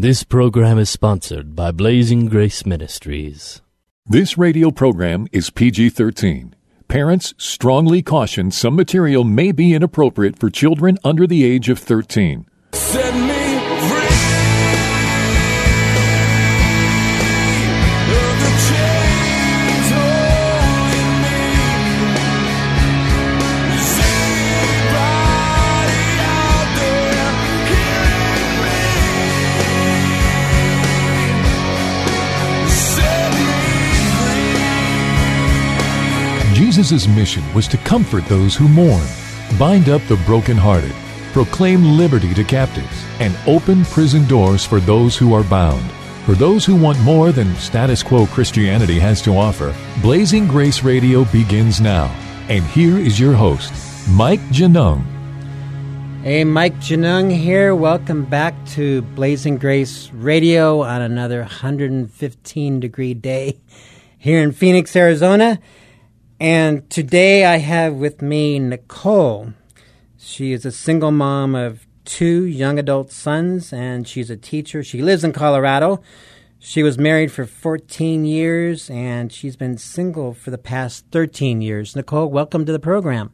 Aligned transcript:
This 0.00 0.24
program 0.24 0.78
is 0.78 0.88
sponsored 0.88 1.54
by 1.54 1.72
Blazing 1.72 2.24
Grace 2.24 2.64
Ministries. 2.64 3.60
This 4.06 4.38
radio 4.38 4.70
program 4.70 5.26
is 5.30 5.50
PG 5.50 5.90
13. 5.90 6.56
Parents 6.88 7.34
strongly 7.36 8.00
caution 8.00 8.50
some 8.50 8.76
material 8.76 9.24
may 9.24 9.52
be 9.52 9.74
inappropriate 9.74 10.38
for 10.38 10.48
children 10.48 10.96
under 11.04 11.26
the 11.26 11.44
age 11.44 11.68
of 11.68 11.78
13. 11.78 12.46
Jesus' 36.80 37.06
mission 37.08 37.42
was 37.52 37.68
to 37.68 37.76
comfort 37.76 38.24
those 38.24 38.56
who 38.56 38.66
mourn, 38.66 39.06
bind 39.58 39.90
up 39.90 40.00
the 40.04 40.16
brokenhearted, 40.24 40.94
proclaim 41.34 41.84
liberty 41.84 42.32
to 42.32 42.42
captives, 42.42 43.04
and 43.18 43.36
open 43.46 43.84
prison 43.84 44.26
doors 44.26 44.64
for 44.64 44.80
those 44.80 45.14
who 45.14 45.34
are 45.34 45.44
bound. 45.44 45.84
For 46.24 46.32
those 46.32 46.64
who 46.64 46.74
want 46.74 46.98
more 47.00 47.32
than 47.32 47.54
status 47.56 48.02
quo 48.02 48.24
Christianity 48.24 48.98
has 48.98 49.20
to 49.24 49.36
offer, 49.36 49.74
Blazing 50.00 50.48
Grace 50.48 50.82
Radio 50.82 51.26
begins 51.26 51.82
now. 51.82 52.06
And 52.48 52.64
here 52.64 52.96
is 52.96 53.20
your 53.20 53.34
host, 53.34 53.74
Mike 54.08 54.40
Genung. 54.48 55.04
Hey, 56.22 56.44
Mike 56.44 56.76
Genung 56.76 57.30
here. 57.30 57.74
Welcome 57.74 58.24
back 58.24 58.54
to 58.68 59.02
Blazing 59.02 59.58
Grace 59.58 60.10
Radio 60.14 60.80
on 60.80 61.02
another 61.02 61.40
115 61.40 62.80
degree 62.80 63.12
day 63.12 63.60
here 64.16 64.42
in 64.42 64.52
Phoenix, 64.52 64.96
Arizona. 64.96 65.60
And 66.40 66.88
today 66.88 67.44
I 67.44 67.58
have 67.58 67.92
with 67.92 68.22
me 68.22 68.58
Nicole. 68.58 69.52
She 70.16 70.52
is 70.52 70.64
a 70.64 70.72
single 70.72 71.10
mom 71.10 71.54
of 71.54 71.86
two 72.06 72.46
young 72.46 72.78
adult 72.78 73.12
sons, 73.12 73.74
and 73.74 74.08
she's 74.08 74.30
a 74.30 74.38
teacher. 74.38 74.82
She 74.82 75.02
lives 75.02 75.22
in 75.22 75.34
Colorado. 75.34 76.00
She 76.58 76.82
was 76.82 76.96
married 76.96 77.30
for 77.30 77.44
14 77.44 78.24
years, 78.24 78.88
and 78.88 79.30
she's 79.30 79.54
been 79.54 79.76
single 79.76 80.32
for 80.32 80.50
the 80.50 80.56
past 80.56 81.04
13 81.12 81.60
years. 81.60 81.94
Nicole, 81.94 82.30
welcome 82.30 82.64
to 82.64 82.72
the 82.72 82.78
program. 82.78 83.32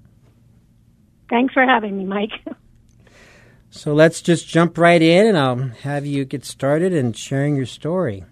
Thanks 1.30 1.54
for 1.54 1.64
having 1.64 1.96
me, 1.96 2.04
Mike. 2.04 2.32
So 3.68 3.92
let's 3.92 4.22
just 4.22 4.48
jump 4.48 4.78
right 4.78 5.02
in, 5.02 5.26
and 5.26 5.36
I'll 5.36 5.56
have 5.82 6.06
you 6.06 6.24
get 6.24 6.46
started 6.46 6.94
and 6.94 7.14
sharing 7.14 7.56
your 7.56 7.66
story. 7.66 8.24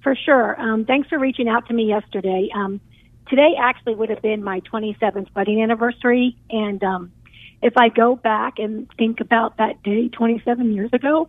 For 0.00 0.14
sure. 0.14 0.60
Um, 0.60 0.84
thanks 0.84 1.08
for 1.08 1.18
reaching 1.18 1.48
out 1.48 1.66
to 1.66 1.74
me 1.74 1.86
yesterday. 1.86 2.48
Um, 2.54 2.80
today 3.28 3.54
actually 3.60 3.94
would 3.94 4.10
have 4.10 4.22
been 4.22 4.42
my 4.42 4.60
27th 4.60 5.28
wedding 5.34 5.62
anniversary, 5.62 6.36
and 6.50 6.82
um, 6.82 7.12
if 7.62 7.76
I 7.76 7.88
go 7.88 8.16
back 8.16 8.58
and 8.58 8.88
think 8.96 9.20
about 9.20 9.58
that 9.58 9.82
day 9.82 10.08
27 10.08 10.72
years 10.72 10.90
ago, 10.92 11.28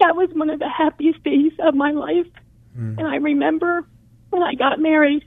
that 0.00 0.16
was 0.16 0.30
one 0.32 0.50
of 0.50 0.58
the 0.58 0.68
happiest 0.68 1.22
days 1.24 1.52
of 1.60 1.74
my 1.74 1.90
life. 1.92 2.26
And 2.98 3.06
I 3.08 3.16
remember 3.16 3.86
when 4.30 4.42
I 4.42 4.54
got 4.54 4.78
married, 4.78 5.24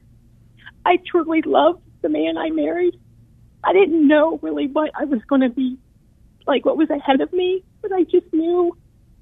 I 0.85 0.97
truly 1.05 1.41
loved 1.41 1.81
the 2.01 2.09
man 2.09 2.37
I 2.37 2.49
married. 2.49 2.99
I 3.63 3.73
didn't 3.73 4.07
know 4.07 4.39
really 4.41 4.67
what 4.67 4.91
I 4.95 5.05
was 5.05 5.21
going 5.27 5.41
to 5.41 5.49
be, 5.49 5.77
like 6.47 6.65
what 6.65 6.77
was 6.77 6.89
ahead 6.89 7.21
of 7.21 7.31
me, 7.33 7.63
but 7.81 7.91
I 7.91 8.03
just 8.03 8.31
knew 8.33 8.75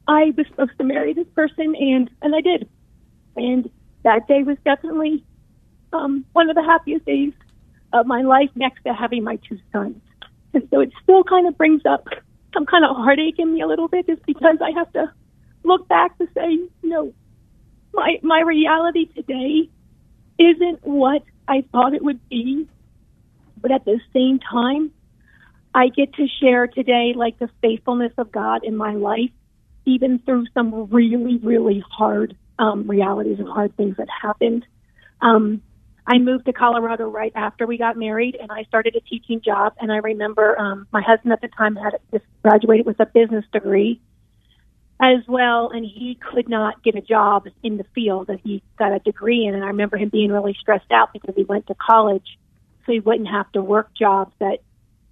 I 0.07 0.33
was 0.37 0.45
supposed 0.47 0.77
to 0.77 0.83
marry 0.83 1.13
this 1.13 1.27
person, 1.35 1.75
and 1.75 2.09
and 2.21 2.35
I 2.35 2.41
did. 2.41 2.69
And 3.35 3.69
that 4.03 4.27
day 4.27 4.43
was 4.43 4.57
definitely 4.63 5.23
um, 5.93 6.25
one 6.33 6.49
of 6.49 6.55
the 6.55 6.63
happiest 6.63 7.05
days 7.05 7.33
of 7.93 8.05
my 8.05 8.21
life, 8.21 8.49
next 8.55 8.83
to 8.83 8.93
having 8.93 9.23
my 9.23 9.37
two 9.37 9.59
sons. 9.71 10.01
And 10.53 10.67
so 10.71 10.79
it 10.79 10.91
still 11.03 11.23
kind 11.23 11.47
of 11.47 11.57
brings 11.57 11.81
up 11.85 12.07
some 12.53 12.65
kind 12.65 12.85
of 12.85 12.95
heartache 12.95 13.39
in 13.39 13.53
me 13.53 13.61
a 13.61 13.67
little 13.67 13.87
bit, 13.87 14.07
just 14.07 14.25
because 14.25 14.57
I 14.61 14.71
have 14.71 14.91
to 14.93 15.11
look 15.63 15.87
back 15.87 16.17
to 16.17 16.27
say, 16.33 16.51
you 16.51 16.69
know, 16.83 17.13
my 17.93 18.19
my 18.21 18.41
reality 18.41 19.05
today 19.07 19.69
isn't 20.37 20.79
what 20.83 21.23
I 21.47 21.63
thought 21.71 21.93
it 21.93 22.03
would 22.03 22.27
be, 22.29 22.67
but 23.61 23.71
at 23.71 23.85
the 23.85 23.99
same 24.13 24.39
time, 24.39 24.91
I 25.73 25.89
get 25.89 26.13
to 26.15 26.27
share 26.39 26.67
today 26.67 27.13
like 27.15 27.39
the 27.39 27.49
faithfulness 27.61 28.13
of 28.17 28.31
God 28.31 28.63
in 28.63 28.75
my 28.77 28.93
life, 28.95 29.31
even 29.85 30.19
through 30.19 30.45
some 30.53 30.89
really 30.89 31.37
really 31.37 31.83
hard 31.89 32.35
um, 32.57 32.87
realities 32.89 33.39
and 33.39 33.47
hard 33.47 33.75
things 33.75 33.97
that 33.97 34.07
happened. 34.09 34.65
Um, 35.21 35.61
I 36.09 36.17
moved 36.17 36.47
to 36.47 36.53
Colorado 36.53 37.07
right 37.07 37.31
after 37.35 37.67
we 37.67 37.77
got 37.77 37.95
married, 37.95 38.35
and 38.35 38.51
I 38.51 38.63
started 38.63 38.95
a 38.95 38.99
teaching 38.99 39.41
job. 39.41 39.75
And 39.79 39.91
I 39.91 39.97
remember 39.97 40.59
um, 40.59 40.87
my 40.91 41.03
husband 41.03 41.33
at 41.33 41.41
the 41.41 41.49
time 41.49 41.75
had 41.75 41.99
just 42.11 42.25
graduated 42.41 42.87
with 42.87 42.99
a 42.99 43.05
business 43.05 43.45
degree 43.53 44.01
as 44.99 45.19
well, 45.27 45.69
and 45.69 45.85
he 45.85 46.17
could 46.19 46.49
not 46.49 46.83
get 46.83 46.95
a 46.95 47.01
job 47.01 47.45
in 47.61 47.77
the 47.77 47.85
field 47.93 48.25
that 48.25 48.39
he 48.43 48.63
got 48.79 48.91
a 48.91 48.97
degree 48.97 49.45
in. 49.45 49.53
And 49.53 49.63
I 49.63 49.67
remember 49.67 49.97
him 49.97 50.09
being 50.09 50.31
really 50.31 50.57
stressed 50.59 50.91
out 50.91 51.13
because 51.13 51.35
he 51.35 51.43
went 51.43 51.67
to 51.67 51.75
college, 51.75 52.39
so 52.87 52.91
he 52.91 52.99
wouldn't 52.99 53.29
have 53.29 53.49
to 53.51 53.61
work 53.61 53.91
jobs 53.93 54.33
that 54.39 54.57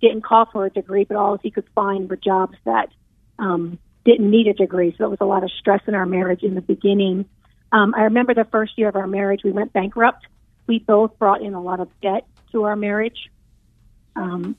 didn't 0.02 0.24
call 0.24 0.48
for 0.52 0.66
a 0.66 0.72
degree, 0.72 1.04
but 1.04 1.16
all 1.16 1.38
he 1.38 1.52
could 1.52 1.68
find 1.76 2.10
were 2.10 2.16
jobs 2.16 2.58
that 2.66 2.90
um, 3.38 3.78
didn't 4.04 4.32
need 4.32 4.48
a 4.48 4.54
degree. 4.54 4.96
So 4.98 5.06
it 5.06 5.10
was 5.10 5.22
a 5.22 5.26
lot 5.26 5.44
of 5.44 5.52
stress 5.60 5.82
in 5.88 5.94
our 5.94 6.08
marriage 6.08 6.42
in 6.42 6.56
the 6.56 6.62
beginning. 6.62 7.26
Um, 7.72 7.94
I 7.96 8.06
remember 8.06 8.34
the 8.34 8.46
first 8.46 8.80
year 8.80 8.90
of 8.90 8.96
our 8.96 9.08
marriage, 9.08 9.42
we 9.44 9.52
went 9.52 9.74
bankrupt. 9.74 10.26
We 10.68 10.80
both 10.80 11.18
brought 11.18 11.42
in 11.42 11.54
a 11.54 11.62
lot 11.62 11.80
of 11.80 11.90
debt 12.02 12.26
to 12.52 12.64
our 12.64 12.76
marriage. 12.76 13.30
Um, 14.16 14.56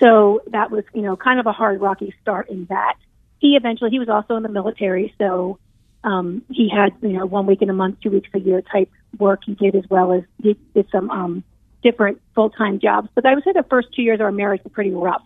so 0.00 0.42
that 0.48 0.70
was, 0.70 0.84
you 0.92 1.02
know, 1.02 1.16
kind 1.16 1.38
of 1.38 1.46
a 1.46 1.52
hard, 1.52 1.80
rocky 1.80 2.14
start 2.22 2.48
in 2.48 2.66
that. 2.66 2.96
He 3.38 3.56
eventually, 3.56 3.90
he 3.90 3.98
was 3.98 4.08
also 4.08 4.36
in 4.36 4.42
the 4.42 4.48
military, 4.48 5.14
so 5.18 5.58
um, 6.02 6.42
he 6.50 6.68
had, 6.68 6.92
you 7.02 7.18
know, 7.18 7.26
one 7.26 7.46
week 7.46 7.62
in 7.62 7.70
a 7.70 7.74
month, 7.74 8.00
two 8.00 8.10
weeks 8.10 8.28
a 8.34 8.38
year 8.38 8.62
type 8.62 8.90
work 9.18 9.40
he 9.44 9.54
did, 9.54 9.74
as 9.74 9.84
well 9.88 10.12
as 10.12 10.22
he 10.42 10.56
did 10.74 10.88
some 10.90 11.10
um, 11.10 11.44
different 11.82 12.20
full 12.34 12.50
time 12.50 12.78
jobs. 12.78 13.08
But 13.14 13.26
I 13.26 13.34
would 13.34 13.44
say 13.44 13.52
the 13.52 13.64
first 13.68 13.88
two 13.94 14.02
years 14.02 14.20
of 14.20 14.22
our 14.22 14.32
marriage 14.32 14.62
were 14.64 14.70
pretty 14.70 14.90
rough 14.90 15.22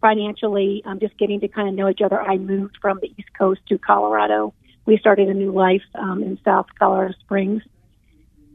financially. 0.00 0.82
Um, 0.84 1.00
just 1.00 1.16
getting 1.18 1.40
to 1.40 1.48
kind 1.48 1.68
of 1.68 1.74
know 1.74 1.88
each 1.88 2.00
other. 2.02 2.20
I 2.20 2.36
moved 2.36 2.78
from 2.80 2.98
the 3.00 3.08
East 3.16 3.28
Coast 3.36 3.60
to 3.68 3.78
Colorado. 3.78 4.54
We 4.86 4.98
started 4.98 5.28
a 5.28 5.34
new 5.34 5.52
life 5.52 5.82
um, 5.94 6.22
in 6.22 6.38
South 6.44 6.66
Colorado 6.78 7.14
Springs, 7.20 7.62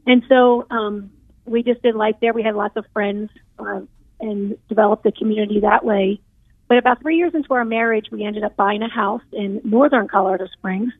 and 0.06 0.24
so 0.28 0.66
um, 0.70 1.12
we 1.46 1.64
just 1.64 1.82
did 1.82 1.96
life 1.96 2.16
there. 2.22 2.34
We 2.34 2.44
had 2.44 2.56
lots 2.56 2.76
of 2.76 2.86
friends 2.94 3.30
uh, 3.60 3.82
and 4.20 4.58
developed 4.68 5.06
a 5.06 5.12
community 5.12 5.62
that 5.62 5.84
way. 5.84 6.22
But 6.68 6.78
about 6.78 7.02
three 7.02 7.18
years 7.18 7.34
into 7.34 7.54
our 7.54 7.66
marriage, 7.66 8.08
we 8.12 8.24
ended 8.24 8.44
up 8.44 8.56
buying 8.56 8.82
a 8.82 8.90
house 8.90 9.22
in 9.32 9.62
northern 9.64 10.08
Colorado 10.08 10.48
Springs. 10.58 10.94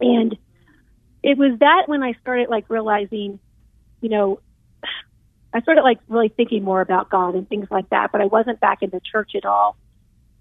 And 0.00 0.36
it 1.22 1.36
was 1.36 1.58
that 1.60 1.84
when 1.86 2.02
I 2.02 2.12
started 2.20 2.48
like 2.48 2.70
realizing, 2.70 3.38
you 4.00 4.08
know, 4.08 4.40
I 5.52 5.60
started 5.60 5.82
like 5.82 5.98
really 6.08 6.28
thinking 6.28 6.62
more 6.62 6.80
about 6.80 7.10
God 7.10 7.34
and 7.34 7.48
things 7.48 7.66
like 7.70 7.88
that, 7.90 8.12
but 8.12 8.20
I 8.20 8.26
wasn't 8.26 8.60
back 8.60 8.82
in 8.82 8.90
the 8.90 9.00
church 9.00 9.32
at 9.34 9.44
all. 9.44 9.76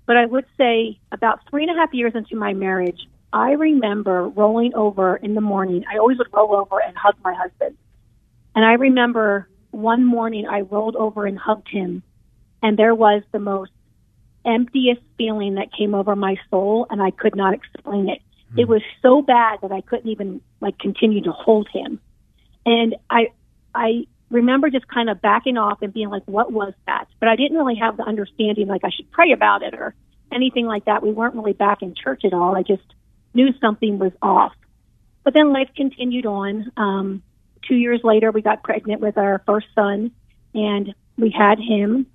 But 0.05 0.17
I 0.17 0.25
would 0.25 0.45
say 0.57 0.99
about 1.11 1.39
three 1.49 1.63
and 1.63 1.71
a 1.71 1.79
half 1.79 1.93
years 1.93 2.13
into 2.15 2.35
my 2.35 2.53
marriage, 2.53 2.99
I 3.35 3.51
remember 3.51 4.29
rolling 4.29 4.73
over 4.75 5.17
in 5.17 5.35
the 5.35 5.41
morning. 5.41 5.83
I 5.93 5.97
always 5.97 6.17
would 6.19 6.29
roll 6.31 6.55
over 6.55 6.81
and 6.81 6.95
hug 6.95 7.15
my 7.21 7.33
husband. 7.33 7.77
And 8.55 8.63
I 8.63 8.75
remember 8.75 9.49
one 9.71 10.05
morning 10.05 10.47
I 10.47 10.61
rolled 10.61 10.95
over 10.95 11.25
and 11.25 11.37
hugged 11.37 11.67
him, 11.67 12.01
and 12.63 12.79
there 12.79 12.95
was 12.95 13.23
the 13.33 13.39
most 13.39 13.71
emptiest 14.45 15.01
feeling 15.17 15.55
that 15.55 15.67
came 15.77 15.93
over 15.93 16.15
my 16.15 16.37
soul, 16.49 16.87
and 16.89 17.01
I 17.01 17.11
could 17.11 17.35
not 17.35 17.53
explain 17.53 18.07
it. 18.07 18.21
Hmm. 18.53 18.59
It 18.59 18.67
was 18.69 18.81
so 19.01 19.21
bad 19.21 19.59
that 19.63 19.73
I 19.73 19.81
couldn't 19.81 20.09
even 20.09 20.39
like 20.61 20.79
continue 20.79 21.21
to 21.23 21.33
hold 21.33 21.67
him. 21.73 21.99
And 22.65 22.95
I, 23.09 23.33
I 23.73 24.05
remember 24.31 24.69
just 24.69 24.87
kind 24.87 25.09
of 25.09 25.21
backing 25.21 25.57
off 25.57 25.81
and 25.81 25.93
being 25.93 26.09
like, 26.09 26.23
"What 26.25 26.53
was 26.53 26.73
that?" 26.87 27.09
But 27.19 27.27
I 27.27 27.35
didn't 27.35 27.57
really 27.57 27.75
have 27.75 27.97
the 27.97 28.03
understanding 28.03 28.67
like 28.67 28.85
I 28.85 28.91
should 28.91 29.11
pray 29.11 29.33
about 29.33 29.61
it 29.61 29.73
or 29.73 29.93
anything 30.31 30.67
like 30.67 30.85
that. 30.85 31.03
We 31.03 31.11
weren't 31.11 31.35
really 31.35 31.51
back 31.51 31.81
in 31.81 31.95
church 32.01 32.23
at 32.23 32.31
all. 32.31 32.55
I 32.55 32.61
just 32.61 32.95
knew 33.35 33.53
something 33.59 33.99
was 33.99 34.13
off. 34.21 34.53
But 35.23 35.33
then 35.33 35.53
life 35.53 35.69
continued 35.75 36.25
on. 36.25 36.71
Um, 36.77 37.23
two 37.67 37.75
years 37.75 38.01
later, 38.03 38.31
we 38.31 38.41
got 38.41 38.63
pregnant 38.63 39.01
with 39.01 39.17
our 39.17 39.41
first 39.45 39.67
son, 39.75 40.11
and 40.53 40.93
we 41.17 41.29
had 41.31 41.59
him. 41.59 42.07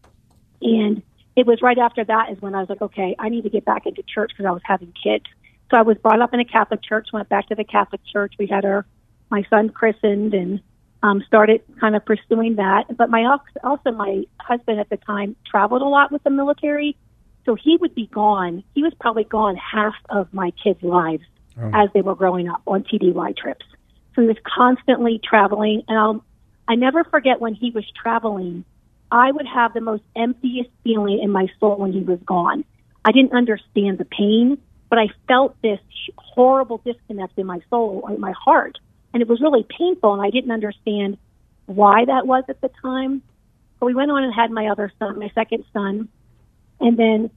And 0.62 1.02
it 1.36 1.46
was 1.46 1.62
right 1.62 1.78
after 1.78 2.04
that 2.04 2.30
is 2.30 2.40
when 2.40 2.54
I 2.54 2.60
was 2.60 2.68
like, 2.68 2.82
okay, 2.82 3.14
I 3.18 3.28
need 3.28 3.42
to 3.42 3.50
get 3.50 3.64
back 3.64 3.86
into 3.86 4.02
church 4.02 4.30
because 4.32 4.46
I 4.46 4.52
was 4.52 4.62
having 4.64 4.92
kids. 5.02 5.24
So 5.70 5.76
I 5.76 5.82
was 5.82 5.96
brought 5.98 6.20
up 6.20 6.34
in 6.34 6.40
a 6.40 6.44
Catholic 6.44 6.82
church, 6.82 7.08
went 7.12 7.28
back 7.28 7.48
to 7.48 7.54
the 7.54 7.64
Catholic 7.64 8.00
church. 8.12 8.34
We 8.38 8.46
had 8.46 8.64
our 8.64 8.86
my 9.30 9.44
son 9.48 9.68
christened 9.68 10.34
and 10.34 10.60
um, 11.02 11.22
started 11.26 11.62
kind 11.80 11.94
of 11.94 12.04
pursuing 12.04 12.56
that. 12.56 12.96
But 12.96 13.10
my 13.10 13.38
also 13.62 13.92
my 13.92 14.24
husband 14.40 14.80
at 14.80 14.90
the 14.90 14.96
time 14.96 15.36
traveled 15.48 15.82
a 15.82 15.86
lot 15.86 16.10
with 16.10 16.22
the 16.24 16.30
military, 16.30 16.96
so 17.44 17.54
he 17.54 17.76
would 17.76 17.94
be 17.94 18.06
gone. 18.06 18.62
He 18.74 18.82
was 18.82 18.92
probably 19.00 19.24
gone 19.24 19.56
half 19.56 19.94
of 20.08 20.32
my 20.32 20.52
kids' 20.62 20.82
lives 20.82 21.24
oh. 21.60 21.70
as 21.72 21.88
they 21.94 22.02
were 22.02 22.14
growing 22.14 22.48
up 22.48 22.62
on 22.66 22.84
TDY 22.84 23.36
trips. 23.36 23.64
So 24.14 24.22
he 24.22 24.28
was 24.28 24.36
constantly 24.44 25.20
traveling, 25.22 25.82
and 25.88 25.98
I'll 25.98 26.24
I 26.68 26.76
never 26.76 27.02
forget 27.02 27.40
when 27.40 27.54
he 27.54 27.70
was 27.70 27.84
traveling. 28.00 28.64
I 29.10 29.32
would 29.32 29.46
have 29.46 29.74
the 29.74 29.80
most 29.80 30.04
emptiest 30.14 30.70
feeling 30.84 31.18
in 31.20 31.30
my 31.30 31.48
soul 31.58 31.78
when 31.78 31.92
he 31.92 31.98
was 32.00 32.20
gone. 32.24 32.64
I 33.04 33.10
didn't 33.10 33.32
understand 33.32 33.98
the 33.98 34.04
pain, 34.04 34.56
but 34.88 34.98
I 34.98 35.08
felt 35.26 35.60
this 35.62 35.80
horrible 36.16 36.80
disconnect 36.84 37.38
in 37.38 37.46
my 37.46 37.60
soul, 37.70 38.06
in 38.08 38.20
my 38.20 38.32
heart, 38.32 38.78
and 39.12 39.20
it 39.20 39.28
was 39.28 39.40
really 39.40 39.66
painful. 39.68 40.12
And 40.12 40.22
I 40.22 40.30
didn't 40.30 40.52
understand 40.52 41.18
why 41.66 42.04
that 42.04 42.26
was 42.26 42.44
at 42.48 42.60
the 42.60 42.70
time. 42.80 43.22
But 43.80 43.86
we 43.86 43.94
went 43.94 44.12
on 44.12 44.22
and 44.22 44.32
had 44.32 44.52
my 44.52 44.68
other 44.68 44.92
son, 44.98 45.18
my 45.18 45.30
second 45.34 45.64
son, 45.72 46.08
and 46.80 46.96
then 46.96 47.30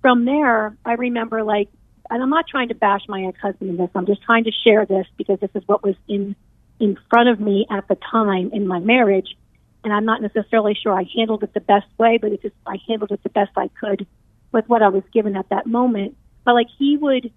from 0.00 0.24
there, 0.24 0.76
I 0.84 0.92
remember 0.92 1.42
like, 1.42 1.68
and 2.10 2.22
I'm 2.22 2.30
not 2.30 2.46
trying 2.46 2.68
to 2.68 2.74
bash 2.74 3.02
my 3.08 3.24
ex-husband 3.24 3.70
in 3.70 3.76
this. 3.76 3.90
I'm 3.94 4.06
just 4.06 4.22
trying 4.22 4.44
to 4.44 4.52
share 4.64 4.84
this 4.84 5.06
because 5.16 5.40
this 5.40 5.50
is 5.54 5.62
what 5.66 5.82
was 5.82 5.94
in 6.08 6.36
in 6.80 6.98
front 7.08 7.28
of 7.28 7.40
me 7.40 7.66
at 7.70 7.86
the 7.88 7.96
time 8.10 8.50
in 8.52 8.66
my 8.66 8.80
marriage, 8.80 9.36
and 9.82 9.92
I'm 9.92 10.04
not 10.04 10.20
necessarily 10.20 10.74
sure 10.74 10.92
I 10.92 11.04
handled 11.16 11.42
it 11.42 11.54
the 11.54 11.60
best 11.60 11.86
way, 11.98 12.18
but 12.18 12.32
it 12.32 12.42
just 12.42 12.54
I 12.66 12.78
handled 12.88 13.12
it 13.12 13.22
the 13.22 13.30
best 13.30 13.52
I 13.56 13.68
could 13.68 14.06
with 14.52 14.68
what 14.68 14.82
I 14.82 14.88
was 14.88 15.02
given 15.12 15.36
at 15.36 15.48
that 15.48 15.66
moment. 15.66 16.16
But 16.44 16.54
like 16.54 16.68
he 16.78 16.96
would, 16.96 17.32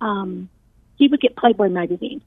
um, 0.00 0.48
he 0.96 1.08
would 1.08 1.20
get 1.20 1.36
Playboy 1.36 1.68
magazine, 1.68 2.22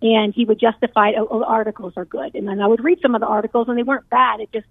and 0.00 0.32
he 0.34 0.44
would 0.44 0.60
justify, 0.60 1.12
oh, 1.18 1.26
oh, 1.30 1.44
articles 1.44 1.94
are 1.96 2.04
good, 2.04 2.34
and 2.34 2.46
then 2.46 2.60
I 2.60 2.66
would 2.66 2.84
read 2.84 3.00
some 3.02 3.14
of 3.14 3.20
the 3.20 3.26
articles, 3.26 3.68
and 3.68 3.76
they 3.76 3.82
weren't 3.82 4.08
bad. 4.08 4.40
It 4.40 4.52
just 4.52 4.66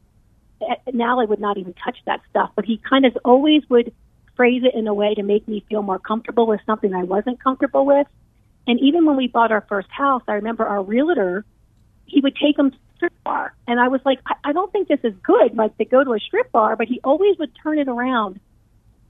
now 0.93 1.19
I 1.19 1.25
would 1.25 1.39
not 1.39 1.57
even 1.57 1.73
touch 1.73 1.97
that 2.05 2.21
stuff, 2.29 2.51
but 2.55 2.65
he 2.65 2.77
kind 2.77 3.05
of 3.05 3.17
always 3.23 3.63
would 3.69 3.93
phrase 4.35 4.63
it 4.63 4.73
in 4.73 4.87
a 4.87 4.93
way 4.93 5.13
to 5.15 5.23
make 5.23 5.47
me 5.47 5.65
feel 5.69 5.81
more 5.81 5.99
comfortable 5.99 6.47
with 6.47 6.61
something 6.65 6.93
I 6.93 7.03
wasn't 7.03 7.43
comfortable 7.43 7.85
with. 7.85 8.07
And 8.67 8.79
even 8.79 9.05
when 9.05 9.17
we 9.17 9.27
bought 9.27 9.51
our 9.51 9.65
first 9.67 9.89
house, 9.89 10.23
I 10.27 10.33
remember 10.33 10.65
our 10.65 10.81
realtor, 10.81 11.45
he 12.05 12.21
would 12.21 12.35
take 12.35 12.57
them 12.57 12.71
to 12.71 12.77
strip 12.95 13.13
bar. 13.23 13.53
And 13.67 13.79
I 13.79 13.87
was 13.87 14.01
like, 14.05 14.19
I, 14.25 14.35
I 14.45 14.53
don't 14.53 14.71
think 14.71 14.87
this 14.87 14.99
is 15.03 15.13
good, 15.23 15.55
like 15.55 15.77
to 15.77 15.85
go 15.85 16.03
to 16.03 16.13
a 16.13 16.19
strip 16.19 16.51
bar, 16.51 16.75
but 16.75 16.87
he 16.87 16.99
always 17.03 17.37
would 17.39 17.51
turn 17.61 17.79
it 17.79 17.87
around 17.87 18.39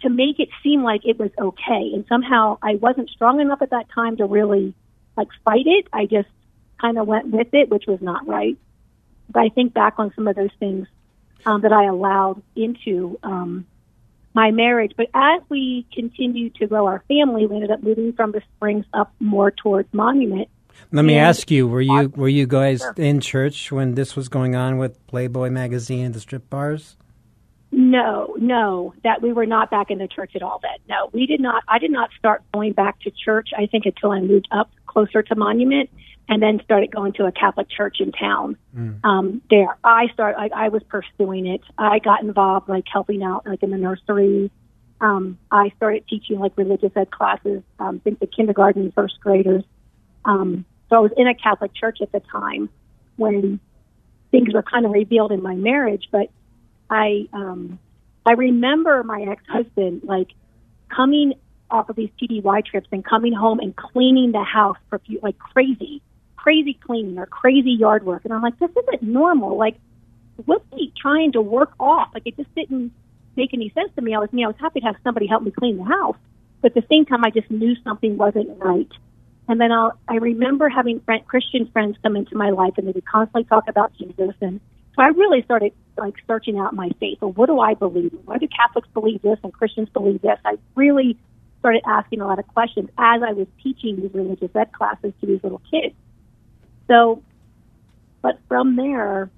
to 0.02 0.10
make 0.10 0.40
it 0.40 0.50
seem 0.64 0.84
like 0.84 1.02
it 1.06 1.20
was 1.20 1.30
okay. 1.40 1.92
And 1.94 2.06
somehow 2.08 2.58
I 2.62 2.76
wasn't 2.76 3.10
strong 3.10 3.40
enough 3.40 3.62
at 3.62 3.72
that 3.72 3.88
time 3.94 4.18
to 4.18 4.26
really 4.26 4.74
like 5.16 5.28
fight 5.46 5.68
it. 5.68 5.88
I 5.94 6.06
just 6.06 6.30
kind 6.80 6.98
of 6.98 7.08
went 7.08 7.28
with 7.28 7.54
it, 7.54 7.70
which 7.70 7.86
was 7.88 8.02
not 8.02 8.28
right. 8.28 8.58
But 9.30 9.42
I 9.42 9.50
think 9.50 9.74
back 9.74 9.96
on 9.98 10.12
some 10.16 10.28
of 10.28 10.36
those 10.36 10.50
things 10.60 10.88
um, 11.46 11.62
that 11.62 11.74
I 11.74 11.86
allowed 11.86 12.42
into 12.56 13.20
um, 13.24 13.66
my 14.34 14.52
marriage. 14.52 14.94
But 14.96 15.08
as 15.14 15.42
we 15.50 15.86
continued 15.94 16.56
to 16.56 16.68
grow 16.68 16.86
our 16.88 17.04
family, 17.08 17.46
we 17.46 17.56
ended 17.56 17.72
up 17.72 17.84
moving 17.84 18.14
from 18.14 18.32
the 18.32 18.42
Springs 18.56 18.86
up 18.94 19.14
more 19.20 19.52
towards 19.52 19.94
Monument. 19.94 20.48
Let 20.92 21.06
me 21.06 21.16
And- 21.18 21.28
ask 21.28 21.52
you: 21.52 21.68
Were 21.68 21.82
you 21.82 22.10
were 22.16 22.30
you 22.30 22.48
guys 22.48 22.84
in 22.98 23.20
church 23.20 23.72
when 23.72 23.96
this 23.96 24.16
was 24.16 24.30
going 24.30 24.56
on 24.56 24.78
with 24.78 25.06
Playboy 25.08 25.50
magazine 25.50 26.06
and 26.06 26.16
the 26.16 26.20
strip 26.20 26.50
bars? 26.50 26.96
No, 27.74 28.36
no, 28.38 28.94
that 29.04 29.22
we 29.22 29.32
were 29.32 29.46
not 29.46 29.72
back 29.72 29.92
in 29.92 29.98
the 29.98 30.08
church 30.08 30.32
at 30.36 30.42
all. 30.42 30.60
Then, 30.62 30.78
no, 30.90 31.10
we 31.14 31.26
did 31.26 31.40
not. 31.40 31.64
I 31.70 31.80
did 31.80 31.92
not 31.92 32.10
start 32.20 32.44
going 32.54 32.74
back 32.74 33.00
to 33.02 33.12
church. 33.12 33.50
I 33.58 33.66
think 33.66 33.86
until 33.86 34.12
I 34.12 34.20
moved 34.20 34.48
up 34.52 34.72
closer 34.88 35.22
to 35.24 35.36
Monument, 35.36 35.90
and 36.32 36.42
then 36.42 36.62
started 36.64 36.90
going 36.90 37.12
to 37.12 37.26
a 37.26 37.32
Catholic 37.34 37.68
church 37.70 37.98
in 38.00 38.14
town. 38.14 38.58
Um, 39.04 39.42
there, 39.50 39.78
I 39.84 40.08
started. 40.14 40.40
I, 40.40 40.66
I 40.66 40.70
was 40.70 40.82
pursuing 40.84 41.46
it. 41.46 41.62
I 41.78 42.00
got 42.00 42.24
involved, 42.24 42.70
like 42.70 42.86
helping 42.92 43.22
out, 43.22 43.46
like 43.46 43.62
in 43.62 43.70
the 43.70 43.78
nursery. 43.78 44.50
Um, 45.02 45.38
I 45.52 45.74
started 45.76 46.08
teaching 46.08 46.40
like 46.40 46.54
religious 46.56 46.94
ed 46.96 47.12
classes. 47.12 47.64
Um, 47.80 48.00
think 48.00 48.20
the 48.20 48.28
kindergarten 48.28 48.84
and 48.84 48.94
first 48.94 49.20
graders. 49.20 49.66
Um, 50.24 50.64
so 50.90 50.96
I 50.96 51.00
was 51.00 51.12
in 51.18 51.28
a 51.28 51.36
Catholic 51.36 51.74
church 51.74 51.98
at 52.02 52.14
the 52.14 52.22
time 52.22 52.70
when 53.18 53.60
things 54.32 54.54
were 54.54 54.64
kind 54.64 54.86
of 54.86 54.94
revealed 54.94 55.34
in 55.34 55.44
my 55.44 55.56
marriage, 55.56 56.08
but 56.14 56.30
I 56.90 57.28
um 57.34 57.78
I 58.26 58.34
remember 58.34 59.04
my 59.04 59.26
ex 59.30 59.44
husband 59.50 60.04
like 60.06 60.30
coming 60.88 61.34
off 61.70 61.90
of 61.90 61.98
these 61.98 62.10
TDY 62.22 62.66
trips 62.66 62.88
and 62.92 63.04
coming 63.04 63.34
home 63.34 63.60
and 63.60 63.76
cleaning 63.76 64.32
the 64.32 64.44
house 64.44 64.78
for 64.90 65.00
few, 65.00 65.20
like 65.22 65.38
crazy, 65.38 66.02
crazy 66.42 66.74
cleaning 66.74 67.18
or 67.18 67.26
crazy 67.26 67.72
yard 67.72 68.06
work, 68.06 68.26
and 68.26 68.34
I'm 68.34 68.42
like, 68.42 68.58
this 68.60 68.72
isn't 68.72 69.04
normal. 69.04 69.58
Like, 69.58 69.76
what's 70.46 70.66
he 70.74 70.92
trying 71.00 71.34
to 71.34 71.42
work 71.42 71.72
off? 71.80 72.10
Like, 72.14 72.24
it 72.26 72.36
just 72.36 72.54
didn't 72.56 72.92
make 73.36 73.54
any 73.54 73.70
sense 73.70 73.92
to 73.96 74.02
me. 74.02 74.16
I 74.16 74.20
was 74.20 74.32
me, 74.34 74.44
I 74.44 74.48
was 74.48 74.56
happy 74.60 74.80
to 74.80 74.86
have 74.88 74.96
somebody 75.04 75.28
help 75.28 75.44
me 75.44 75.52
clean 75.52 75.78
the 75.78 75.84
house, 75.84 76.18
but 76.62 76.76
at 76.76 76.82
the 76.82 76.88
same 76.90 77.06
time, 77.06 77.24
I 77.24 77.30
just 77.30 77.50
knew 77.52 77.76
something 77.84 78.18
wasn't 78.18 78.58
right. 78.58 78.92
And 79.48 79.60
then 79.60 79.72
I'll, 79.72 80.00
I 80.08 80.16
remember 80.16 80.70
having 80.70 81.00
friend, 81.02 81.26
Christian 81.28 81.70
friends 81.72 81.98
come 82.04 82.16
into 82.16 82.36
my 82.38 82.52
life, 82.52 82.74
and 82.78 82.88
they 82.88 82.92
would 82.92 83.06
constantly 83.06 83.44
talk 83.44 83.68
about 83.68 83.94
Jesus. 83.98 84.34
And 84.42 84.60
so 84.96 85.02
I 85.02 85.08
really 85.08 85.42
started 85.44 85.74
like 85.98 86.16
searching 86.28 86.58
out 86.58 86.74
my 86.74 86.90
faith. 87.00 87.20
Well, 87.22 87.34
what 87.34 87.48
do 87.48 87.60
I 87.60 87.74
believe? 87.74 88.14
Why 88.26 88.38
do 88.38 88.48
Catholics 88.48 88.88
believe 88.94 89.22
this 89.22 89.40
and 89.44 89.54
Christians 89.54 89.90
believe 89.90 90.22
this? 90.22 90.40
I 90.46 90.58
really 90.76 91.18
started 91.60 91.82
asking 91.86 92.22
a 92.22 92.28
lot 92.28 92.40
of 92.40 92.48
questions 92.48 92.90
as 92.98 93.22
I 93.22 93.34
was 93.34 93.48
teaching 93.62 93.96
these 94.02 94.14
religious 94.14 94.50
ed 94.56 94.72
classes 94.72 95.14
to 95.22 95.28
these 95.28 95.44
little 95.44 95.62
kids. 95.70 95.96
So, 96.92 97.24
but 98.22 98.38
from 98.50 98.76
there, 98.76 99.32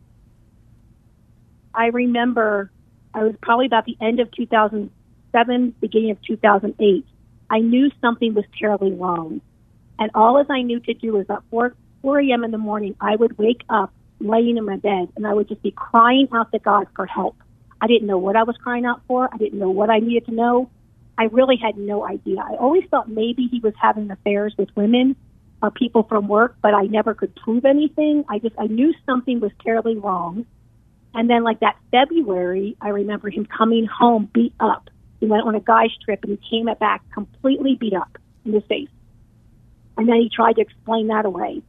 I 1.72 1.88
remember 1.88 2.72
I 3.14 3.24
was 3.24 3.36
probably 3.44 3.68
about 3.68 3.86
the 3.86 3.96
end 4.02 4.20
of 4.20 4.32
2007, 4.32 5.76
beginning 5.80 6.10
of 6.10 6.18
2008. 6.24 7.06
I 7.52 7.60
knew 7.60 7.92
something 8.02 8.34
was 8.34 8.46
terribly 8.60 8.92
wrong. 8.94 9.40
And 10.00 10.10
all 10.16 10.40
as 10.40 10.48
I 10.50 10.64
knew 10.64 10.80
to 10.80 10.96
do 10.96 11.14
was 11.14 11.28
at 11.30 11.44
4, 11.52 11.76
4 12.02 12.20
a.m. 12.22 12.44
in 12.44 12.50
the 12.50 12.58
morning, 12.58 12.96
I 13.00 13.16
would 13.16 13.38
wake 13.38 13.62
up 13.70 13.94
laying 14.20 14.58
in 14.58 14.66
my 14.66 14.78
bed 14.78 15.10
and 15.16 15.28
I 15.28 15.34
would 15.36 15.48
just 15.48 15.62
be 15.62 15.70
crying 15.70 16.28
out 16.34 16.52
to 16.54 16.60
God 16.60 16.88
for 16.96 17.06
help. 17.06 17.36
I 17.80 17.86
didn't 17.86 18.08
know 18.08 18.18
what 18.18 18.36
I 18.36 18.44
was 18.44 18.58
crying 18.58 18.86
out 18.86 19.02
for. 19.08 19.30
I 19.32 19.38
didn't 19.38 19.60
know 19.60 19.70
what 19.70 19.92
I 19.92 20.00
needed 20.00 20.26
to 20.26 20.32
know. 20.32 20.72
I 21.20 21.26
really 21.26 21.58
had 21.58 21.78
no 21.78 22.04
idea. 22.04 22.38
I 22.40 22.56
always 22.56 22.86
thought 22.90 23.10
maybe 23.10 23.48
he 23.52 23.60
was 23.60 23.74
having 23.80 24.10
affairs 24.10 24.56
with 24.58 24.70
women 24.76 25.16
or 25.64 25.72
people 25.72 26.04
from 26.04 26.28
work, 26.28 26.58
but 26.62 26.74
I 26.74 26.84
never 26.84 27.14
could 27.14 27.34
prove 27.38 27.64
anything. 27.64 28.26
I 28.28 28.40
just, 28.40 28.54
I 28.60 28.68
knew 28.68 28.94
something 29.06 29.40
was 29.40 29.52
terribly 29.64 29.96
wrong. 29.96 30.46
And 31.14 31.30
then 31.30 31.44
like 31.44 31.62
that 31.62 31.78
February, 31.90 32.76
I 32.82 32.90
remember 32.90 33.30
him 33.30 33.46
coming 33.46 33.86
home 33.86 34.30
beat 34.34 34.54
up. 34.60 34.90
He 35.22 35.26
went 35.26 35.48
on 35.48 35.56
a 35.56 35.62
guy's 35.62 35.96
trip 36.04 36.20
and 36.24 36.38
he 36.38 36.50
came 36.50 36.68
back 36.80 37.02
completely 37.14 37.76
beat 37.76 37.94
up 37.94 38.18
in 38.44 38.52
his 38.52 38.64
face. 38.66 38.90
And 39.96 40.10
then 40.10 40.18
he 40.18 40.30
tried 40.30 40.54
to 40.58 40.62
explain 40.62 41.08
that 41.08 41.24
away. 41.26 41.62